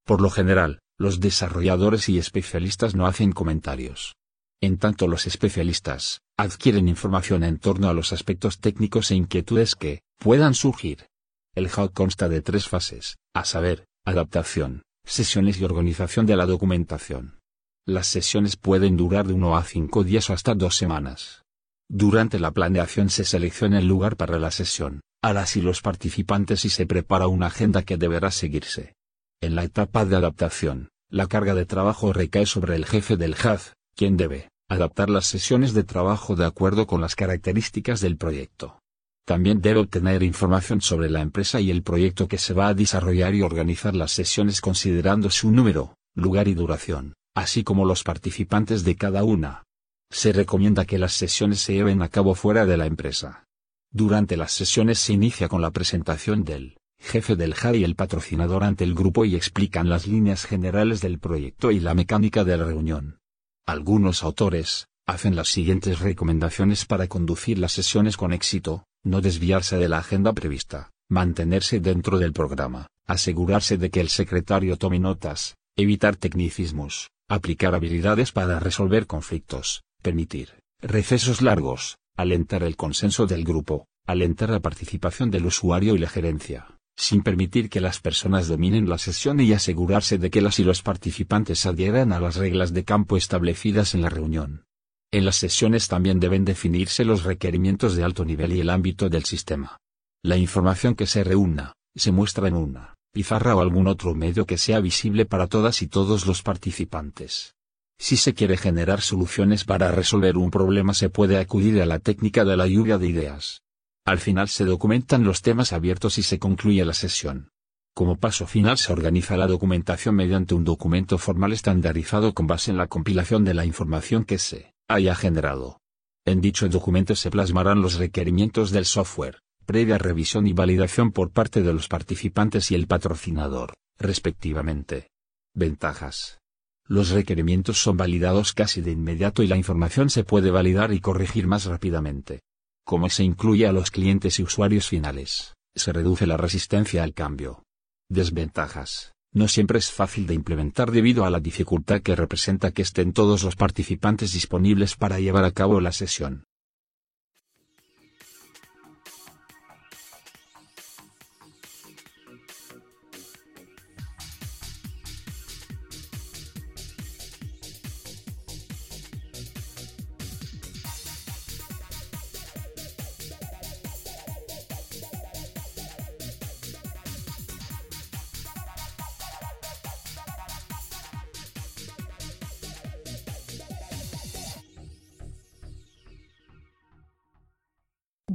Por 0.08 0.22
lo 0.22 0.30
general, 0.30 0.80
los 0.98 1.20
desarrolladores 1.20 2.08
y 2.08 2.18
especialistas 2.18 2.96
no 2.96 3.08
hacen 3.08 3.34
comentarios. 3.34 4.16
En 4.62 4.78
tanto 4.78 5.06
los 5.10 5.28
especialistas, 5.28 6.22
adquieren 6.38 6.88
información 6.88 7.44
en 7.44 7.60
torno 7.60 7.90
a 7.90 7.94
los 7.94 8.14
aspectos 8.14 8.60
técnicos 8.60 9.12
e 9.12 9.16
inquietudes 9.16 9.76
que 9.76 10.00
puedan 10.18 10.54
surgir. 10.54 11.08
El 11.56 11.70
HAL 11.76 11.92
consta 11.92 12.30
de 12.30 12.42
tres 12.42 12.70
fases, 12.70 13.18
a 13.34 13.44
saber, 13.44 13.84
adaptación, 14.06 14.84
sesiones 15.04 15.60
y 15.60 15.66
organización 15.66 16.26
de 16.26 16.38
la 16.38 16.46
documentación. 16.46 17.42
Las 17.86 18.08
sesiones 18.08 18.56
pueden 18.56 18.96
durar 18.96 19.28
de 19.28 19.34
uno 19.34 19.58
a 19.58 19.64
cinco 19.66 20.06
días 20.06 20.30
o 20.30 20.34
hasta 20.34 20.56
dos 20.56 20.78
semanas. 20.78 21.44
Durante 21.90 22.40
la 22.40 22.52
planeación 22.52 23.10
se 23.10 23.26
selecciona 23.26 23.80
el 23.80 23.88
lugar 23.88 24.16
para 24.16 24.40
la 24.40 24.52
sesión, 24.52 25.02
a 25.22 25.34
las 25.34 25.58
y 25.58 25.62
los 25.62 25.82
participantes 25.82 26.64
y 26.64 26.70
se 26.70 26.86
prepara 26.88 27.28
una 27.28 27.48
agenda 27.48 27.84
que 27.84 27.98
deberá 27.98 28.32
seguirse. 28.32 28.97
En 29.40 29.56
la 29.56 29.64
etapa 29.64 30.04
de 30.04 30.16
adaptación, 30.16 30.90
la 31.10 31.28
carga 31.28 31.54
de 31.54 31.66
trabajo 31.66 32.12
recae 32.12 32.48
sobre 32.48 32.76
el 32.76 32.86
jefe 32.86 33.18
del 33.18 33.36
HAD, 33.36 33.62
quien 33.96 34.18
debe 34.18 34.50
adaptar 34.68 35.10
las 35.12 35.28
sesiones 35.28 35.74
de 35.74 35.84
trabajo 35.84 36.36
de 36.36 36.46
acuerdo 36.46 36.88
con 36.88 37.02
las 37.02 37.16
características 37.16 38.02
del 38.02 38.18
proyecto. 38.18 38.80
También 39.26 39.62
debe 39.62 39.82
obtener 39.82 40.24
información 40.24 40.82
sobre 40.82 41.10
la 41.10 41.22
empresa 41.22 41.62
y 41.62 41.70
el 41.70 41.84
proyecto 41.84 42.28
que 42.28 42.40
se 42.40 42.54
va 42.54 42.70
a 42.70 42.74
desarrollar 42.74 43.36
y 43.36 43.44
organizar 43.44 43.96
las 43.96 44.12
sesiones 44.12 44.60
considerando 44.60 45.30
su 45.30 45.52
número, 45.52 45.96
lugar 46.16 46.48
y 46.48 46.56
duración, 46.56 47.14
así 47.36 47.64
como 47.64 47.86
los 47.86 48.04
participantes 48.04 48.84
de 48.84 48.96
cada 48.96 49.24
una. 49.24 49.66
Se 50.10 50.34
recomienda 50.34 50.86
que 50.86 50.98
las 50.98 51.14
sesiones 51.14 51.60
se 51.60 51.74
lleven 51.74 52.02
a 52.02 52.10
cabo 52.10 52.34
fuera 52.34 52.66
de 52.66 52.78
la 52.78 52.88
empresa. 52.88 53.46
Durante 53.92 54.36
las 54.36 54.52
sesiones 54.52 54.98
se 54.98 55.14
inicia 55.14 55.48
con 55.48 55.62
la 55.62 55.72
presentación 55.72 56.44
del 56.44 56.77
jefe 57.00 57.36
del 57.36 57.54
JAR 57.54 57.76
y 57.76 57.84
el 57.84 57.96
patrocinador 57.96 58.64
ante 58.64 58.84
el 58.84 58.94
grupo 58.94 59.26
y 59.26 59.36
explican 59.36 59.90
las 59.90 60.08
líneas 60.08 60.46
generales 60.46 61.02
del 61.02 61.20
proyecto 61.20 61.72
y 61.72 61.80
la 61.80 61.94
mecánica 61.94 62.44
de 62.44 62.58
la 62.58 62.66
reunión. 62.66 63.20
Algunos 63.66 64.24
autores, 64.24 64.88
hacen 65.06 65.36
las 65.36 65.48
siguientes 65.48 66.00
recomendaciones 66.00 66.86
para 66.86 67.08
conducir 67.08 67.60
las 67.60 67.72
sesiones 67.72 68.18
con 68.18 68.34
éxito, 68.34 68.86
no 69.04 69.22
desviarse 69.22 69.78
de 69.78 69.90
la 69.90 70.00
agenda 70.00 70.34
prevista, 70.34 70.92
mantenerse 71.10 71.80
dentro 71.80 72.20
del 72.20 72.34
programa, 72.34 72.88
asegurarse 73.06 73.78
de 73.78 73.90
que 73.90 74.02
el 74.02 74.10
secretario 74.10 74.78
tome 74.78 75.00
notas, 75.00 75.56
evitar 75.78 76.18
tecnicismos, 76.18 77.10
aplicar 77.30 77.74
habilidades 77.74 78.32
para 78.32 78.60
resolver 78.60 79.08
conflictos, 79.08 79.84
permitir 80.02 80.60
recesos 80.82 81.42
largos, 81.42 81.98
alentar 82.16 82.64
el 82.64 82.76
consenso 82.76 83.26
del 83.26 83.44
grupo, 83.44 83.88
alentar 84.06 84.50
la 84.50 84.60
participación 84.60 85.32
del 85.32 85.46
usuario 85.46 85.96
y 85.96 86.00
la 86.00 86.10
gerencia, 86.10 86.77
sin 86.98 87.22
permitir 87.22 87.70
que 87.70 87.80
las 87.80 88.00
personas 88.00 88.48
dominen 88.48 88.90
la 88.90 88.98
sesión 88.98 89.40
y 89.40 89.54
asegurarse 89.54 90.18
de 90.18 90.32
que 90.32 90.42
las 90.42 90.60
y 90.60 90.64
los 90.64 90.82
participantes 90.82 91.66
adhieran 91.68 92.12
a 92.12 92.20
las 92.20 92.36
reglas 92.36 92.74
de 92.74 92.84
campo 92.84 93.16
establecidas 93.16 93.94
en 93.94 94.02
la 94.02 94.10
reunión. 94.10 94.64
En 95.12 95.24
las 95.24 95.38
sesiones 95.38 95.88
también 95.88 96.20
deben 96.20 96.44
definirse 96.44 97.06
los 97.06 97.24
requerimientos 97.24 97.96
de 97.96 98.04
alto 98.04 98.26
nivel 98.26 98.54
y 98.54 98.60
el 98.60 98.70
ámbito 98.70 99.10
del 99.10 99.24
sistema. 99.24 99.78
La 100.24 100.38
información 100.38 100.96
que 100.96 101.06
se 101.06 101.24
reúna, 101.24 101.74
se 101.96 102.12
muestra 102.12 102.48
en 102.48 102.56
una 102.56 102.96
pizarra 103.14 103.56
o 103.56 103.62
algún 103.62 103.88
otro 103.88 104.14
medio 104.14 104.46
que 104.46 104.58
sea 104.58 104.80
visible 104.80 105.26
para 105.26 105.48
todas 105.48 105.82
y 105.82 105.88
todos 105.88 106.28
los 106.28 106.44
participantes. 106.44 107.56
Si 108.00 108.16
se 108.16 108.34
quiere 108.34 108.58
generar 108.58 109.02
soluciones 109.02 109.64
para 109.64 109.92
resolver 109.92 110.38
un 110.38 110.52
problema 110.52 110.94
se 110.94 111.10
puede 111.10 111.38
acudir 111.40 111.82
a 111.82 111.86
la 111.86 112.00
técnica 112.00 112.46
de 112.46 112.58
la 112.58 112.68
lluvia 112.68 112.98
de 112.98 113.08
ideas. 113.08 113.62
Al 114.08 114.20
final 114.20 114.48
se 114.48 114.64
documentan 114.64 115.26
los 115.26 115.42
temas 115.42 115.74
abiertos 115.74 116.18
y 116.18 116.24
se 116.24 116.40
concluye 116.40 116.86
la 116.86 116.94
sesión. 116.94 117.50
Como 117.94 118.16
paso 118.16 118.48
final 118.48 118.78
se 118.78 118.94
organiza 118.94 119.36
la 119.36 119.48
documentación 119.48 120.16
mediante 120.16 120.56
un 120.56 120.64
documento 120.64 121.18
formal 121.18 121.52
estandarizado 121.52 122.34
con 122.34 122.48
base 122.48 122.72
en 122.72 122.78
la 122.78 122.88
compilación 122.88 123.44
de 123.44 123.54
la 123.54 123.66
información 123.66 124.24
que 124.24 124.38
se 124.38 124.74
haya 124.88 125.14
generado. 125.14 125.82
En 126.24 126.40
dicho 126.40 126.70
documento 126.70 127.18
se 127.18 127.30
plasmarán 127.30 127.82
los 127.82 127.96
requerimientos 127.96 128.72
del 128.72 128.86
software, 128.86 129.42
previa 129.66 129.98
revisión 129.98 130.48
y 130.48 130.54
validación 130.54 131.12
por 131.12 131.32
parte 131.32 131.62
de 131.62 131.74
los 131.74 131.90
participantes 131.90 132.72
y 132.72 132.76
el 132.76 132.88
patrocinador, 132.88 133.74
respectivamente. 134.00 135.10
Ventajas. 135.54 136.40
Los 136.86 137.10
requerimientos 137.10 137.78
son 137.82 137.98
validados 137.98 138.54
casi 138.54 138.80
de 138.80 138.92
inmediato 138.92 139.44
y 139.44 139.48
la 139.48 139.58
información 139.58 140.10
se 140.10 140.24
puede 140.24 140.50
validar 140.50 140.94
y 140.94 141.02
corregir 141.02 141.46
más 141.46 141.66
rápidamente 141.66 142.40
como 142.88 143.10
se 143.10 143.26
incluye 143.26 143.68
a 143.68 143.74
los 143.74 143.92
clientes 143.92 144.40
y 144.40 144.44
usuarios 144.44 144.88
finales, 144.88 145.56
se 145.76 145.92
reduce 145.92 146.26
la 146.26 146.38
resistencia 146.38 147.04
al 147.04 147.14
cambio. 147.14 147.64
Desventajas. 148.10 149.12
No 149.34 149.50
siempre 149.50 149.78
es 149.78 149.92
fácil 149.92 150.26
de 150.26 150.34
implementar 150.34 150.92
debido 150.92 151.26
a 151.26 151.30
la 151.30 151.42
dificultad 151.42 152.02
que 152.02 152.16
representa 152.16 152.72
que 152.72 152.84
estén 152.84 153.12
todos 153.12 153.44
los 153.44 153.58
participantes 153.58 154.32
disponibles 154.32 154.96
para 154.96 155.20
llevar 155.20 155.44
a 155.44 155.52
cabo 155.52 155.82
la 155.82 155.92
sesión. 155.92 156.46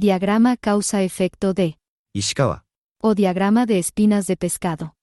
Diagrama 0.03 0.57
causa-efecto 0.57 1.53
de. 1.53 1.77
Ishikawa. 2.13 2.65
O 3.01 3.15
diagrama 3.15 3.65
de 3.65 3.79
espinas 3.79 4.27
de 4.27 4.35
pescado. 4.35 4.95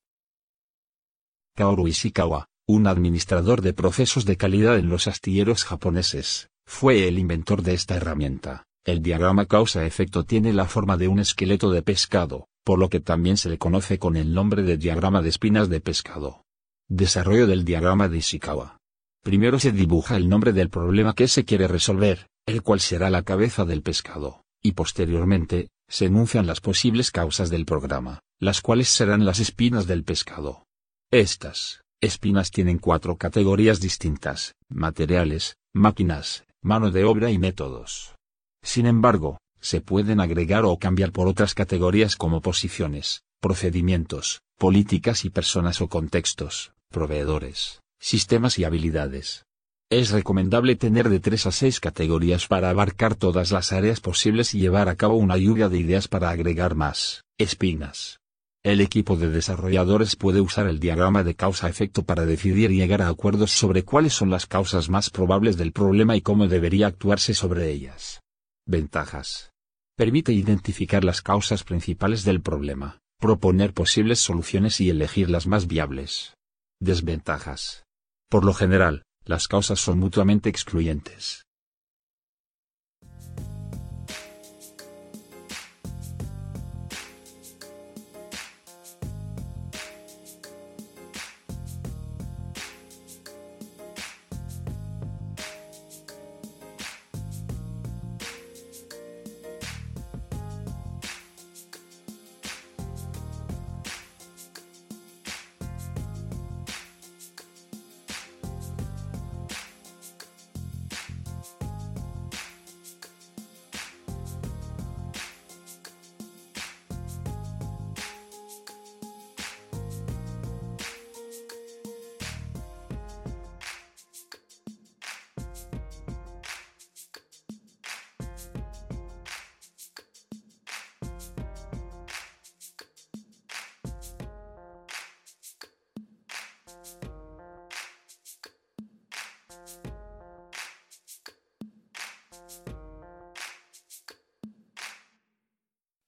Kaoru 1.56 1.88
Ishikawa, 1.88 2.48
un 2.68 2.86
administrador 2.86 3.62
de 3.62 3.72
procesos 3.72 4.26
de 4.26 4.36
calidad 4.36 4.76
en 4.76 4.90
los 4.90 5.06
astilleros 5.06 5.64
japoneses, 5.64 6.50
fue 6.66 7.08
el 7.08 7.18
inventor 7.18 7.62
de 7.62 7.72
esta 7.72 7.96
herramienta. 7.96 8.64
El 8.84 9.00
diagrama 9.00 9.46
causa-efecto 9.46 10.26
tiene 10.26 10.52
la 10.52 10.66
forma 10.66 10.98
de 10.98 11.08
un 11.08 11.18
esqueleto 11.18 11.70
de 11.70 11.80
pescado, 11.80 12.48
por 12.62 12.78
lo 12.78 12.90
que 12.90 13.00
también 13.00 13.38
se 13.38 13.48
le 13.48 13.56
conoce 13.56 13.98
con 13.98 14.18
el 14.18 14.34
nombre 14.34 14.62
de 14.64 14.76
diagrama 14.76 15.22
de 15.22 15.30
espinas 15.30 15.70
de 15.70 15.80
pescado. 15.80 16.44
Desarrollo 16.90 17.46
del 17.46 17.64
diagrama 17.64 18.08
de 18.08 18.18
Ishikawa. 18.18 18.76
Primero 19.22 19.58
se 19.60 19.72
dibuja 19.72 20.18
el 20.18 20.28
nombre 20.28 20.52
del 20.52 20.68
problema 20.68 21.14
que 21.14 21.26
se 21.26 21.46
quiere 21.46 21.68
resolver, 21.68 22.28
el 22.44 22.60
cual 22.60 22.80
será 22.80 23.08
la 23.08 23.22
cabeza 23.22 23.64
del 23.64 23.80
pescado, 23.80 24.39
y 24.62 24.72
posteriormente, 24.72 25.68
se 25.88 26.06
enuncian 26.06 26.46
las 26.46 26.60
posibles 26.60 27.10
causas 27.10 27.50
del 27.50 27.66
programa, 27.66 28.20
las 28.38 28.60
cuales 28.60 28.88
serán 28.88 29.24
las 29.24 29.40
espinas 29.40 29.86
del 29.86 30.04
pescado. 30.04 30.64
Estas, 31.10 31.82
espinas 32.00 32.50
tienen 32.50 32.78
cuatro 32.78 33.16
categorías 33.16 33.80
distintas, 33.80 34.54
materiales, 34.68 35.56
máquinas, 35.74 36.44
mano 36.62 36.90
de 36.90 37.04
obra 37.04 37.30
y 37.30 37.38
métodos. 37.38 38.14
Sin 38.62 38.86
embargo, 38.86 39.38
se 39.60 39.80
pueden 39.80 40.20
agregar 40.20 40.64
o 40.64 40.78
cambiar 40.78 41.12
por 41.12 41.28
otras 41.28 41.54
categorías 41.54 42.16
como 42.16 42.40
posiciones, 42.40 43.22
procedimientos, 43.40 44.42
políticas 44.58 45.24
y 45.24 45.30
personas 45.30 45.80
o 45.80 45.88
contextos, 45.88 46.72
proveedores, 46.90 47.80
sistemas 47.98 48.58
y 48.58 48.64
habilidades. 48.64 49.44
Es 49.90 50.12
recomendable 50.12 50.76
tener 50.76 51.08
de 51.08 51.18
3 51.18 51.46
a 51.46 51.50
6 51.50 51.80
categorías 51.80 52.46
para 52.46 52.70
abarcar 52.70 53.16
todas 53.16 53.50
las 53.50 53.72
áreas 53.72 54.00
posibles 54.00 54.54
y 54.54 54.60
llevar 54.60 54.88
a 54.88 54.94
cabo 54.94 55.16
una 55.16 55.36
lluvia 55.36 55.68
de 55.68 55.78
ideas 55.78 56.06
para 56.06 56.30
agregar 56.30 56.76
más 56.76 57.24
espinas. 57.38 58.20
El 58.62 58.80
equipo 58.82 59.16
de 59.16 59.30
desarrolladores 59.30 60.14
puede 60.14 60.40
usar 60.40 60.68
el 60.68 60.78
diagrama 60.78 61.24
de 61.24 61.34
causa-efecto 61.34 62.04
para 62.04 62.24
decidir 62.24 62.70
y 62.70 62.76
llegar 62.76 63.02
a 63.02 63.08
acuerdos 63.08 63.50
sobre 63.50 63.84
cuáles 63.84 64.12
son 64.12 64.30
las 64.30 64.46
causas 64.46 64.90
más 64.90 65.10
probables 65.10 65.56
del 65.56 65.72
problema 65.72 66.14
y 66.14 66.20
cómo 66.20 66.46
debería 66.46 66.86
actuarse 66.86 67.34
sobre 67.34 67.70
ellas. 67.70 68.20
Ventajas. 68.66 69.50
Permite 69.96 70.32
identificar 70.32 71.02
las 71.02 71.20
causas 71.20 71.64
principales 71.64 72.22
del 72.22 72.40
problema, 72.40 73.00
proponer 73.18 73.72
posibles 73.72 74.20
soluciones 74.20 74.80
y 74.80 74.88
elegir 74.88 75.30
las 75.30 75.48
más 75.48 75.66
viables. 75.66 76.34
Desventajas. 76.78 77.84
Por 78.28 78.44
lo 78.44 78.54
general, 78.54 79.02
las 79.30 79.46
causas 79.46 79.78
son 79.78 80.00
mutuamente 80.00 80.48
excluyentes. 80.48 81.46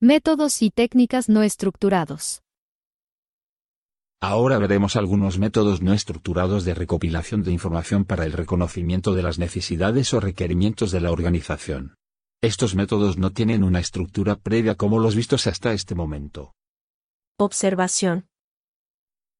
Métodos 0.04 0.62
y 0.62 0.70
técnicas 0.70 1.28
no 1.28 1.44
estructurados. 1.44 2.42
Ahora 4.20 4.58
veremos 4.58 4.96
algunos 4.96 5.38
métodos 5.38 5.80
no 5.80 5.92
estructurados 5.92 6.64
de 6.64 6.74
recopilación 6.74 7.44
de 7.44 7.52
información 7.52 8.04
para 8.04 8.24
el 8.24 8.32
reconocimiento 8.32 9.14
de 9.14 9.22
las 9.22 9.38
necesidades 9.38 10.12
o 10.12 10.18
requerimientos 10.18 10.90
de 10.90 11.00
la 11.02 11.12
organización. 11.12 11.94
Estos 12.42 12.74
métodos 12.74 13.16
no 13.16 13.30
tienen 13.30 13.62
una 13.62 13.78
estructura 13.78 14.34
previa 14.34 14.74
como 14.74 14.98
los 14.98 15.14
vistos 15.14 15.46
hasta 15.46 15.72
este 15.72 15.94
momento. 15.94 16.52
Observación. 17.38 18.26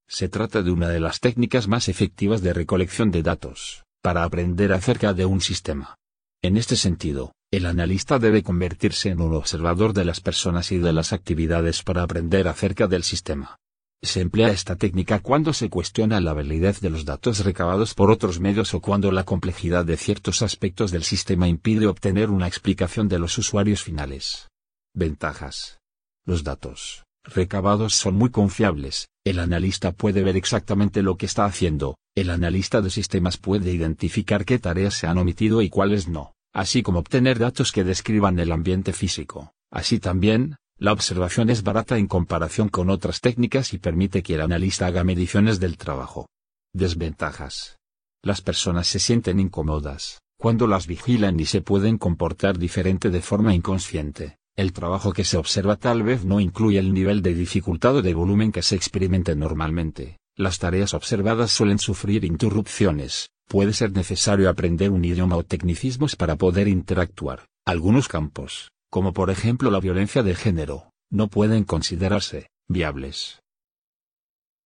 Se 0.07 0.29
trata 0.29 0.63
de 0.63 0.71
una 0.71 0.91
de 0.91 1.01
las 1.01 1.19
técnicas 1.19 1.67
más 1.67 1.89
efectivas 1.89 2.41
de 2.41 2.53
recolección 2.53 3.11
de 3.11 3.25
datos, 3.25 3.83
para 4.01 4.23
aprender 4.23 4.73
acerca 4.73 5.13
de 5.13 5.27
un 5.27 5.41
sistema. 5.41 5.97
En 6.41 6.57
este 6.57 6.77
sentido, 6.77 7.33
el 7.53 7.67
analista 7.67 8.19
debe 8.19 8.43
convertirse 8.43 9.11
en 9.11 9.21
un 9.21 9.35
observador 9.35 9.93
de 9.93 10.07
las 10.07 10.23
personas 10.23 10.73
y 10.73 10.79
de 10.79 10.95
las 10.95 11.13
actividades 11.13 11.83
para 11.83 12.03
aprender 12.03 12.49
acerca 12.49 12.87
del 12.87 13.03
sistema. 13.03 13.59
Se 14.03 14.23
emplea 14.23 14.49
esta 14.49 14.77
técnica 14.77 15.19
cuando 15.19 15.53
se 15.53 15.69
cuestiona 15.69 16.19
la 16.23 16.33
validez 16.33 16.81
de 16.81 16.89
los 16.89 17.05
datos 17.05 17.45
recabados 17.45 17.93
por 17.93 18.11
otros 18.11 18.41
medios 18.41 18.73
o 18.73 18.81
cuando 18.81 19.13
la 19.13 19.25
complejidad 19.25 19.85
de 19.85 19.99
ciertos 19.99 20.41
aspectos 20.41 20.91
del 20.93 21.05
sistema 21.05 21.47
impide 21.47 21.87
obtener 21.87 22.31
una 22.31 22.49
explicación 22.49 23.07
de 23.07 23.19
los 23.19 23.37
usuarios 23.37 23.83
finales. 23.83 24.49
Ventajas. 24.95 25.79
Los 26.25 26.45
datos 26.45 27.05
recabados 27.23 27.95
son 27.95 28.15
muy 28.15 28.31
confiables, 28.31 29.09
el 29.25 29.39
analista 29.39 29.93
puede 29.93 30.25
ver 30.25 30.37
exactamente 30.37 31.03
lo 31.03 31.17
que 31.17 31.27
está 31.27 31.45
haciendo, 31.45 31.99
el 32.17 32.31
analista 32.31 32.81
de 32.81 32.89
sistemas 32.89 33.37
puede 33.37 33.73
identificar 33.73 34.47
qué 34.47 34.59
tareas 34.59 34.95
se 34.95 35.07
han 35.07 35.19
omitido 35.19 35.61
y 35.61 35.69
cuáles 35.69 36.09
no 36.09 36.32
así 36.53 36.83
como 36.83 36.99
obtener 36.99 37.39
datos 37.39 37.73
que 37.73 37.85
describan 37.85 38.39
el 38.39 38.53
ambiente 38.53 38.93
físico. 38.93 39.53
Así 39.71 39.99
también, 39.99 40.57
la 40.79 40.93
observación 40.93 41.49
es 41.49 41.63
barata 41.63 41.97
en 41.97 42.07
comparación 42.07 42.69
con 42.69 42.91
otras 42.91 43.21
técnicas 43.21 43.73
y 43.73 43.79
permite 43.79 44.23
que 44.23 44.35
el 44.35 44.41
analista 44.41 44.87
haga 44.87 45.05
mediciones 45.05 45.61
del 45.61 45.77
trabajo. 45.77 46.29
Desventajas. 46.73 47.79
Las 48.23 48.41
personas 48.41 48.87
se 48.87 48.99
sienten 48.99 49.41
incómodas, 49.41 50.21
cuando 50.39 50.67
las 50.67 50.87
vigilan 50.87 51.39
y 51.41 51.47
se 51.47 51.61
pueden 51.61 51.99
comportar 51.99 52.59
diferente 52.59 53.11
de 53.11 53.21
forma 53.21 53.55
inconsciente. 53.55 54.39
El 54.55 54.73
trabajo 54.73 55.13
que 55.13 55.25
se 55.25 55.39
observa 55.39 55.77
tal 55.77 56.03
vez 56.03 56.25
no 56.25 56.39
incluye 56.39 56.79
el 56.79 56.93
nivel 56.93 57.23
de 57.23 57.35
dificultad 57.35 57.97
o 57.97 58.03
de 58.03 58.13
volumen 58.13 58.53
que 58.53 58.63
se 58.63 58.77
experimente 58.77 59.35
normalmente. 59.35 60.19
Las 60.37 60.59
tareas 60.59 60.95
observadas 60.95 61.51
suelen 61.51 61.79
sufrir 61.79 62.25
interrupciones, 62.25 63.31
puede 63.53 63.75
ser 63.75 63.93
necesario 63.93 64.49
aprender 64.49 64.89
un 64.91 65.05
idioma 65.05 65.37
o 65.37 65.43
tecnicismos 65.43 66.17
para 66.17 66.37
poder 66.37 66.69
interactuar. 66.69 67.45
Algunos 67.67 68.09
campos, 68.09 68.71
como 68.91 69.13
por 69.13 69.29
ejemplo 69.29 69.71
la 69.71 69.79
violencia 69.79 70.23
de 70.23 70.35
género, 70.35 70.91
no 71.11 71.29
pueden 71.29 71.65
considerarse 71.65 72.49
viables. 72.67 73.43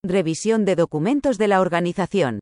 Revisión 0.05 0.65
de 0.65 0.77
documentos 0.77 1.37
de 1.37 1.49
la 1.49 1.61
organización. 1.61 2.39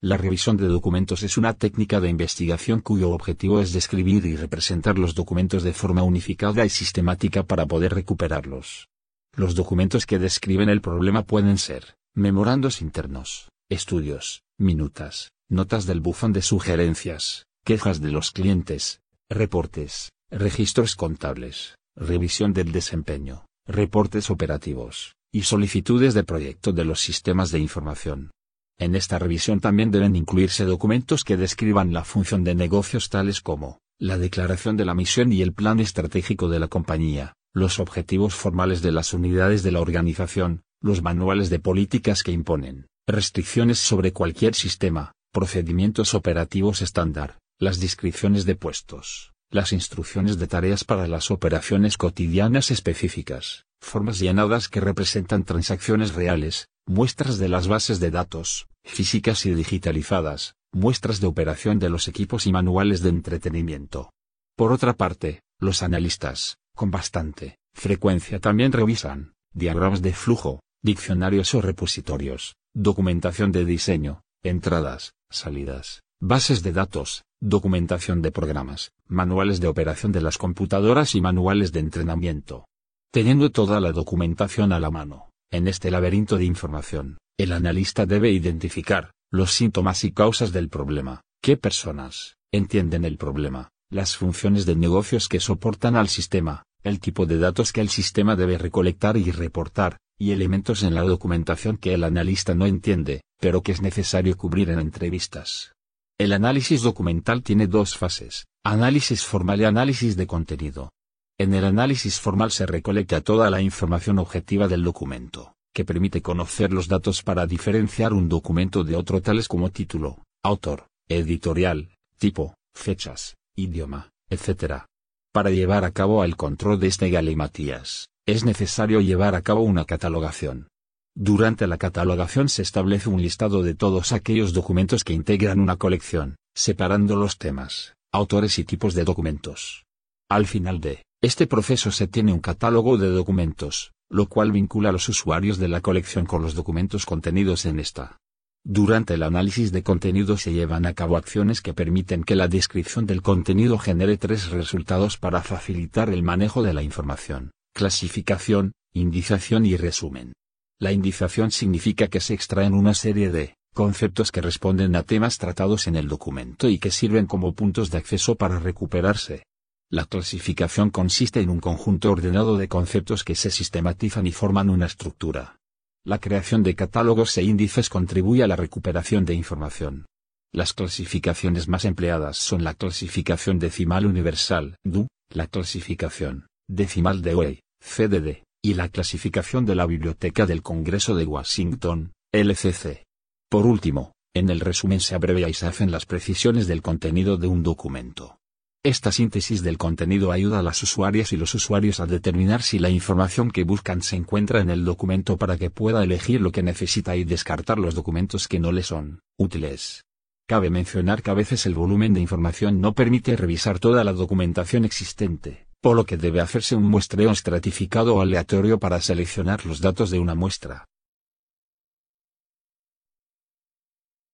La 0.00 0.16
revisión 0.16 0.56
de 0.56 0.66
documentos 0.66 1.22
es 1.22 1.38
una 1.38 1.54
técnica 1.54 2.00
de 2.00 2.08
investigación 2.08 2.80
cuyo 2.80 3.10
objetivo 3.10 3.60
es 3.60 3.72
describir 3.72 4.26
y 4.26 4.34
representar 4.34 4.98
los 4.98 5.14
documentos 5.14 5.62
de 5.62 5.74
forma 5.74 6.02
unificada 6.02 6.64
y 6.64 6.70
sistemática 6.70 7.44
para 7.44 7.66
poder 7.66 7.94
recuperarlos. 7.94 8.88
Los 9.36 9.54
documentos 9.54 10.06
que 10.06 10.18
describen 10.18 10.68
el 10.68 10.80
problema 10.80 11.22
pueden 11.22 11.58
ser 11.58 11.94
memorandos 12.14 12.82
internos, 12.82 13.51
estudios, 13.72 14.42
minutas, 14.58 15.32
notas 15.48 15.86
del 15.86 16.00
buzón 16.00 16.34
de 16.34 16.42
sugerencias, 16.42 17.46
quejas 17.64 18.02
de 18.02 18.10
los 18.10 18.30
clientes, 18.30 19.00
reportes, 19.30 20.12
registros 20.30 20.94
contables, 20.94 21.76
revisión 21.96 22.52
del 22.52 22.70
desempeño, 22.70 23.46
reportes 23.66 24.30
operativos, 24.30 25.14
y 25.32 25.42
solicitudes 25.42 26.12
de 26.12 26.22
proyecto 26.22 26.72
de 26.72 26.84
los 26.84 27.00
sistemas 27.00 27.50
de 27.50 27.60
información. 27.60 28.30
En 28.78 28.94
esta 28.94 29.18
revisión 29.18 29.60
también 29.60 29.90
deben 29.90 30.16
incluirse 30.16 30.66
documentos 30.66 31.24
que 31.24 31.38
describan 31.38 31.94
la 31.94 32.04
función 32.04 32.44
de 32.44 32.54
negocios 32.54 33.08
tales 33.08 33.40
como, 33.40 33.78
la 33.98 34.18
declaración 34.18 34.76
de 34.76 34.84
la 34.84 34.94
misión 34.94 35.32
y 35.32 35.40
el 35.40 35.54
plan 35.54 35.80
estratégico 35.80 36.48
de 36.50 36.58
la 36.58 36.68
compañía, 36.68 37.32
los 37.54 37.78
objetivos 37.78 38.34
formales 38.34 38.82
de 38.82 38.92
las 38.92 39.14
unidades 39.14 39.62
de 39.62 39.72
la 39.72 39.80
organización, 39.80 40.62
los 40.82 41.02
manuales 41.02 41.48
de 41.48 41.60
políticas 41.60 42.22
que 42.22 42.32
imponen, 42.32 42.86
restricciones 43.08 43.78
sobre 43.78 44.12
cualquier 44.12 44.54
sistema, 44.54 45.12
procedimientos 45.32 46.14
operativos 46.14 46.82
estándar, 46.82 47.38
las 47.58 47.80
descripciones 47.80 48.44
de 48.44 48.54
puestos, 48.54 49.32
las 49.50 49.72
instrucciones 49.72 50.38
de 50.38 50.46
tareas 50.46 50.84
para 50.84 51.08
las 51.08 51.30
operaciones 51.30 51.96
cotidianas 51.96 52.70
específicas, 52.70 53.64
formas 53.80 54.20
llenadas 54.20 54.68
que 54.68 54.80
representan 54.80 55.44
transacciones 55.44 56.14
reales, 56.14 56.68
muestras 56.86 57.38
de 57.38 57.48
las 57.48 57.66
bases 57.66 57.98
de 57.98 58.10
datos, 58.10 58.68
físicas 58.84 59.46
y 59.46 59.54
digitalizadas, 59.54 60.54
muestras 60.72 61.20
de 61.20 61.26
operación 61.26 61.78
de 61.78 61.90
los 61.90 62.06
equipos 62.08 62.46
y 62.46 62.52
manuales 62.52 63.02
de 63.02 63.08
entretenimiento. 63.10 64.12
Por 64.56 64.72
otra 64.72 64.92
parte, 64.92 65.42
los 65.58 65.82
analistas, 65.82 66.58
con 66.74 66.90
bastante 66.90 67.56
frecuencia 67.74 68.38
también 68.38 68.70
revisan, 68.70 69.32
diagramas 69.54 70.02
de 70.02 70.12
flujo, 70.12 70.60
diccionarios 70.82 71.54
o 71.54 71.62
repositorios, 71.62 72.54
documentación 72.74 73.52
de 73.52 73.66
diseño, 73.66 74.22
entradas, 74.42 75.12
salidas, 75.30 76.02
bases 76.20 76.62
de 76.62 76.72
datos, 76.72 77.24
documentación 77.40 78.22
de 78.22 78.32
programas, 78.32 78.92
manuales 79.06 79.60
de 79.60 79.68
operación 79.68 80.10
de 80.10 80.22
las 80.22 80.38
computadoras 80.38 81.14
y 81.14 81.20
manuales 81.20 81.72
de 81.72 81.80
entrenamiento. 81.80 82.64
Teniendo 83.12 83.50
toda 83.50 83.78
la 83.78 83.92
documentación 83.92 84.72
a 84.72 84.80
la 84.80 84.90
mano, 84.90 85.28
en 85.50 85.68
este 85.68 85.90
laberinto 85.90 86.38
de 86.38 86.46
información, 86.46 87.18
el 87.38 87.52
analista 87.52 88.06
debe 88.06 88.30
identificar 88.30 89.10
los 89.30 89.52
síntomas 89.52 90.04
y 90.04 90.12
causas 90.12 90.52
del 90.52 90.70
problema, 90.70 91.20
qué 91.42 91.58
personas 91.58 92.36
entienden 92.52 93.04
el 93.04 93.18
problema, 93.18 93.68
las 93.90 94.16
funciones 94.16 94.64
de 94.64 94.76
negocios 94.76 95.28
que 95.28 95.40
soportan 95.40 95.96
al 95.96 96.08
sistema, 96.08 96.64
el 96.82 97.00
tipo 97.00 97.26
de 97.26 97.38
datos 97.38 97.72
que 97.72 97.82
el 97.82 97.90
sistema 97.90 98.34
debe 98.34 98.56
recolectar 98.56 99.18
y 99.18 99.30
reportar, 99.30 99.98
y 100.18 100.32
elementos 100.32 100.82
en 100.82 100.94
la 100.94 101.02
documentación 101.02 101.76
que 101.76 101.94
el 101.94 102.04
analista 102.04 102.54
no 102.54 102.66
entiende, 102.66 103.22
pero 103.40 103.62
que 103.62 103.72
es 103.72 103.82
necesario 103.82 104.36
cubrir 104.36 104.70
en 104.70 104.78
entrevistas. 104.78 105.72
El 106.18 106.32
análisis 106.32 106.82
documental 106.82 107.42
tiene 107.42 107.66
dos 107.66 107.96
fases, 107.96 108.46
análisis 108.64 109.24
formal 109.24 109.60
y 109.60 109.64
análisis 109.64 110.16
de 110.16 110.26
contenido. 110.26 110.92
En 111.38 111.54
el 111.54 111.64
análisis 111.64 112.20
formal 112.20 112.52
se 112.52 112.66
recolecta 112.66 113.20
toda 113.20 113.50
la 113.50 113.60
información 113.60 114.18
objetiva 114.18 114.68
del 114.68 114.84
documento, 114.84 115.54
que 115.74 115.84
permite 115.84 116.22
conocer 116.22 116.72
los 116.72 116.86
datos 116.86 117.22
para 117.22 117.46
diferenciar 117.46 118.12
un 118.12 118.28
documento 118.28 118.84
de 118.84 118.94
otro 118.94 119.20
tales 119.22 119.48
como 119.48 119.70
título, 119.70 120.22
autor, 120.44 120.86
editorial, 121.08 121.90
tipo, 122.18 122.54
fechas, 122.74 123.36
idioma, 123.56 124.10
etc. 124.28 124.84
Para 125.32 125.50
llevar 125.50 125.84
a 125.84 125.90
cabo 125.90 126.22
el 126.24 126.36
control 126.36 126.78
de 126.78 126.86
este 126.86 127.10
galimatías, 127.10 128.08
es 128.26 128.44
necesario 128.44 129.00
llevar 129.00 129.34
a 129.34 129.42
cabo 129.42 129.62
una 129.62 129.84
catalogación. 129.84 130.68
Durante 131.14 131.66
la 131.66 131.76
catalogación 131.76 132.48
se 132.48 132.62
establece 132.62 133.08
un 133.08 133.20
listado 133.20 133.62
de 133.62 133.74
todos 133.74 134.12
aquellos 134.12 134.52
documentos 134.52 135.02
que 135.02 135.12
integran 135.12 135.58
una 135.58 135.76
colección, 135.76 136.36
separando 136.54 137.16
los 137.16 137.38
temas, 137.38 137.94
autores 138.12 138.58
y 138.60 138.64
tipos 138.64 138.94
de 138.94 139.04
documentos. 139.04 139.84
Al 140.30 140.46
final 140.46 140.80
de 140.80 141.02
este 141.20 141.46
proceso 141.46 141.90
se 141.90 142.06
tiene 142.06 142.32
un 142.32 142.38
catálogo 142.38 142.96
de 142.96 143.08
documentos, 143.08 143.92
lo 144.08 144.26
cual 144.28 144.52
vincula 144.52 144.90
a 144.90 144.92
los 144.92 145.08
usuarios 145.08 145.58
de 145.58 145.68
la 145.68 145.80
colección 145.80 146.24
con 146.24 146.42
los 146.42 146.54
documentos 146.54 147.06
contenidos 147.06 147.66
en 147.66 147.80
esta. 147.80 148.18
Durante 148.64 149.14
el 149.14 149.24
análisis 149.24 149.72
de 149.72 149.82
contenido 149.82 150.36
se 150.36 150.52
llevan 150.52 150.86
a 150.86 150.94
cabo 150.94 151.16
acciones 151.16 151.60
que 151.60 151.74
permiten 151.74 152.22
que 152.22 152.36
la 152.36 152.46
descripción 152.46 153.06
del 153.06 153.20
contenido 153.20 153.78
genere 153.78 154.16
tres 154.16 154.50
resultados 154.50 155.18
para 155.18 155.42
facilitar 155.42 156.08
el 156.10 156.22
manejo 156.22 156.62
de 156.62 156.72
la 156.72 156.82
información, 156.82 157.50
clasificación, 157.72 158.72
indización 158.92 159.66
y 159.66 159.76
resumen. 159.76 160.34
La 160.78 160.92
indización 160.92 161.50
significa 161.50 162.08
que 162.08 162.20
se 162.20 162.34
extraen 162.34 162.74
una 162.74 162.94
serie 162.94 163.30
de 163.30 163.56
conceptos 163.74 164.30
que 164.30 164.42
responden 164.42 164.94
a 164.96 165.02
temas 165.02 165.38
tratados 165.38 165.86
en 165.86 165.96
el 165.96 166.08
documento 166.08 166.68
y 166.68 166.78
que 166.78 166.90
sirven 166.90 167.26
como 167.26 167.54
puntos 167.54 167.90
de 167.90 167.98
acceso 167.98 168.36
para 168.36 168.58
recuperarse. 168.58 169.44
La 169.88 170.04
clasificación 170.04 170.90
consiste 170.90 171.40
en 171.40 171.50
un 171.50 171.60
conjunto 171.60 172.10
ordenado 172.10 172.56
de 172.58 172.68
conceptos 172.68 173.24
que 173.24 173.34
se 173.34 173.50
sistematizan 173.50 174.26
y 174.26 174.32
forman 174.32 174.68
una 174.68 174.86
estructura. 174.86 175.56
La 176.04 176.18
creación 176.18 176.62
de 176.62 176.74
catálogos 176.74 177.36
e 177.38 177.42
índices 177.42 177.88
contribuye 177.88 178.42
a 178.42 178.48
la 178.48 178.56
recuperación 178.56 179.24
de 179.24 179.34
información. 179.34 180.06
Las 180.52 180.74
clasificaciones 180.74 181.68
más 181.68 181.84
empleadas 181.86 182.36
son 182.36 182.64
la 182.64 182.74
clasificación 182.74 183.58
decimal 183.58 184.04
universal, 184.04 184.76
DU, 184.84 185.06
la 185.30 185.46
clasificación 185.46 186.46
decimal 186.68 187.22
de 187.22 187.30
Dewey, 187.30 187.60
CDD, 187.80 188.44
y 188.64 188.74
la 188.74 188.88
clasificación 188.88 189.66
de 189.66 189.74
la 189.74 189.86
Biblioteca 189.86 190.46
del 190.46 190.62
Congreso 190.62 191.16
de 191.16 191.24
Washington, 191.24 192.12
LCC. 192.32 193.04
Por 193.50 193.66
último, 193.66 194.12
en 194.34 194.50
el 194.50 194.60
resumen 194.60 195.00
se 195.00 195.16
abrevia 195.16 195.48
y 195.48 195.54
se 195.54 195.66
hacen 195.66 195.90
las 195.90 196.06
precisiones 196.06 196.68
del 196.68 196.80
contenido 196.80 197.36
de 197.36 197.48
un 197.48 197.64
documento. 197.64 198.38
Esta 198.84 199.12
síntesis 199.12 199.62
del 199.62 199.78
contenido 199.78 200.32
ayuda 200.32 200.60
a 200.60 200.62
las 200.62 200.82
usuarias 200.82 201.32
y 201.32 201.36
los 201.36 201.54
usuarios 201.54 202.00
a 202.00 202.06
determinar 202.06 202.62
si 202.62 202.78
la 202.78 202.88
información 202.88 203.50
que 203.50 203.64
buscan 203.64 204.00
se 204.00 204.16
encuentra 204.16 204.60
en 204.60 204.70
el 204.70 204.84
documento 204.84 205.36
para 205.36 205.56
que 205.56 205.70
pueda 205.70 206.02
elegir 206.02 206.40
lo 206.40 206.52
que 206.52 206.62
necesita 206.62 207.16
y 207.16 207.24
descartar 207.24 207.78
los 207.78 207.94
documentos 207.94 208.48
que 208.48 208.60
no 208.60 208.72
le 208.72 208.82
son 208.82 209.20
útiles. 209.36 210.04
Cabe 210.48 210.70
mencionar 210.70 211.22
que 211.22 211.30
a 211.30 211.34
veces 211.34 211.66
el 211.66 211.74
volumen 211.74 212.14
de 212.14 212.20
información 212.20 212.80
no 212.80 212.94
permite 212.94 213.36
revisar 213.36 213.78
toda 213.78 214.02
la 214.02 214.12
documentación 214.12 214.84
existente 214.84 215.66
por 215.82 215.96
lo 215.96 216.06
que 216.06 216.16
debe 216.16 216.40
hacerse 216.40 216.76
un 216.76 216.84
muestreo 216.84 217.32
estratificado 217.32 218.14
o 218.14 218.20
aleatorio 218.22 218.78
para 218.78 219.00
seleccionar 219.00 219.66
los 219.66 219.80
datos 219.80 220.10
de 220.10 220.20
una 220.20 220.36
muestra. 220.36 220.86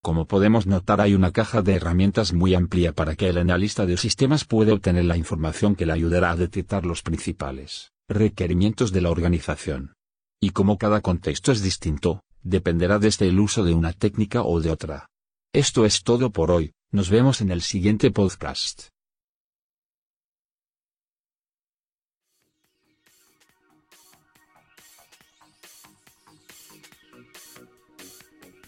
Como 0.03 0.27
podemos 0.27 0.67
notar 0.67 1.01
hay 1.01 1.15
una 1.15 1.33
caja 1.33 1.63
de 1.63 1.75
herramientas 1.75 2.33
muy 2.35 2.55
amplia 2.55 2.93
para 2.93 3.17
que 3.17 3.29
el 3.29 3.39
analista 3.39 3.87
de 3.87 3.97
sistemas 3.97 4.45
pueda 4.45 4.75
obtener 4.75 5.07
la 5.07 5.17
información 5.17 5.75
que 5.75 5.87
le 5.87 5.95
ayudará 5.95 6.31
a 6.31 6.37
detectar 6.37 6.85
los 6.85 7.03
principales 7.03 7.93
requerimientos 8.11 8.93
de 8.93 9.03
la 9.03 9.11
organización. 9.11 9.95
Y 10.41 10.51
como 10.51 10.79
cada 10.79 11.03
contexto 11.03 11.53
es 11.53 11.63
distinto, 11.63 12.23
dependerá 12.43 12.99
desde 12.99 13.29
el 13.29 13.39
uso 13.39 13.65
de 13.65 13.75
una 13.75 13.93
técnica 13.93 14.43
o 14.43 14.61
de 14.61 14.71
otra. 14.71 15.09
Esto 15.53 15.85
es 15.85 16.03
todo 16.03 16.31
por 16.31 16.51
hoy, 16.51 16.73
nos 16.91 17.11
vemos 17.11 17.43
en 17.43 17.51
el 17.51 17.61
siguiente 17.61 18.11
podcast. 18.11 18.89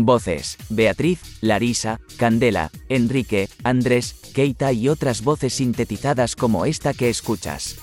Voces, 0.04 0.56
Beatriz, 0.68 1.20
Larisa, 1.40 2.00
Candela, 2.16 2.70
Enrique, 2.88 3.48
Andrés, 3.64 4.14
Keita 4.34 4.72
y 4.72 4.88
otras 4.88 5.22
voces 5.22 5.54
sintetizadas 5.54 6.36
como 6.36 6.66
esta 6.66 6.94
que 6.94 7.10
escuchas. 7.10 7.76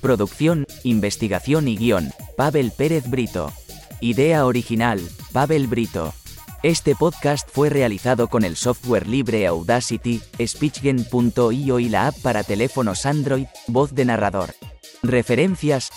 Producción, 0.00 0.66
investigación 0.82 1.68
y 1.68 1.76
guion, 1.76 2.12
Pavel 2.36 2.72
Pérez 2.76 3.08
Brito. 3.08 3.52
Idea 4.00 4.44
original, 4.44 5.00
Pavel 5.32 5.66
Brito. 5.66 6.12
Este 6.62 6.94
podcast 6.94 7.48
fue 7.50 7.68
realizado 7.68 8.28
con 8.28 8.44
el 8.44 8.56
software 8.56 9.06
libre 9.06 9.46
Audacity, 9.46 10.22
Speechgen.io 10.42 11.78
y 11.78 11.88
la 11.88 12.06
app 12.06 12.18
para 12.22 12.42
teléfonos 12.42 13.06
Android, 13.06 13.46
voz 13.66 13.94
de 13.94 14.06
narrador. 14.06 14.54
Referencias, 15.02 15.90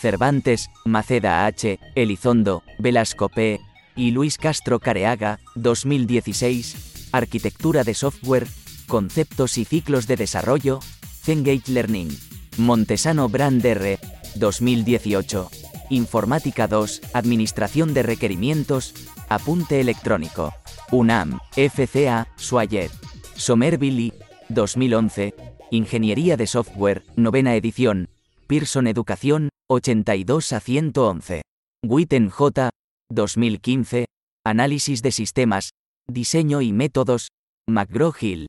Cervantes, 0.00 0.70
Maceda 0.84 1.46
H., 1.46 1.78
Elizondo, 1.94 2.62
Velasco 2.78 3.28
P., 3.28 3.60
y 4.00 4.12
Luis 4.12 4.38
Castro 4.38 4.80
Careaga, 4.80 5.40
2016, 5.56 7.10
Arquitectura 7.12 7.84
de 7.84 7.92
Software, 7.92 8.46
Conceptos 8.88 9.58
y 9.58 9.66
Ciclos 9.66 10.06
de 10.06 10.16
Desarrollo, 10.16 10.80
Cengage 11.22 11.70
Learning, 11.70 12.08
Montesano 12.56 13.28
Brand 13.28 13.62
R, 13.62 13.98
2018, 14.36 15.50
Informática 15.90 16.66
2, 16.66 17.02
Administración 17.12 17.92
de 17.92 18.02
Requerimientos, 18.02 18.94
Apunte 19.28 19.82
Electrónico, 19.82 20.54
UNAM, 20.90 21.38
FCA, 21.54 22.26
Swayet, 22.36 22.90
Somerville, 23.34 24.14
2011, 24.48 25.34
Ingeniería 25.70 26.38
de 26.38 26.46
Software, 26.46 27.02
novena 27.16 27.54
edición, 27.54 28.08
Pearson 28.46 28.86
Educación, 28.86 29.50
82 29.68 30.54
a 30.54 30.60
111. 30.60 31.42
Witten 31.82 32.30
J. 32.30 32.70
2015, 33.10 34.06
Análisis 34.44 35.02
de 35.02 35.10
sistemas, 35.12 35.70
Diseño 36.08 36.62
y 36.62 36.72
métodos, 36.72 37.28
McGraw-Hill, 37.68 38.46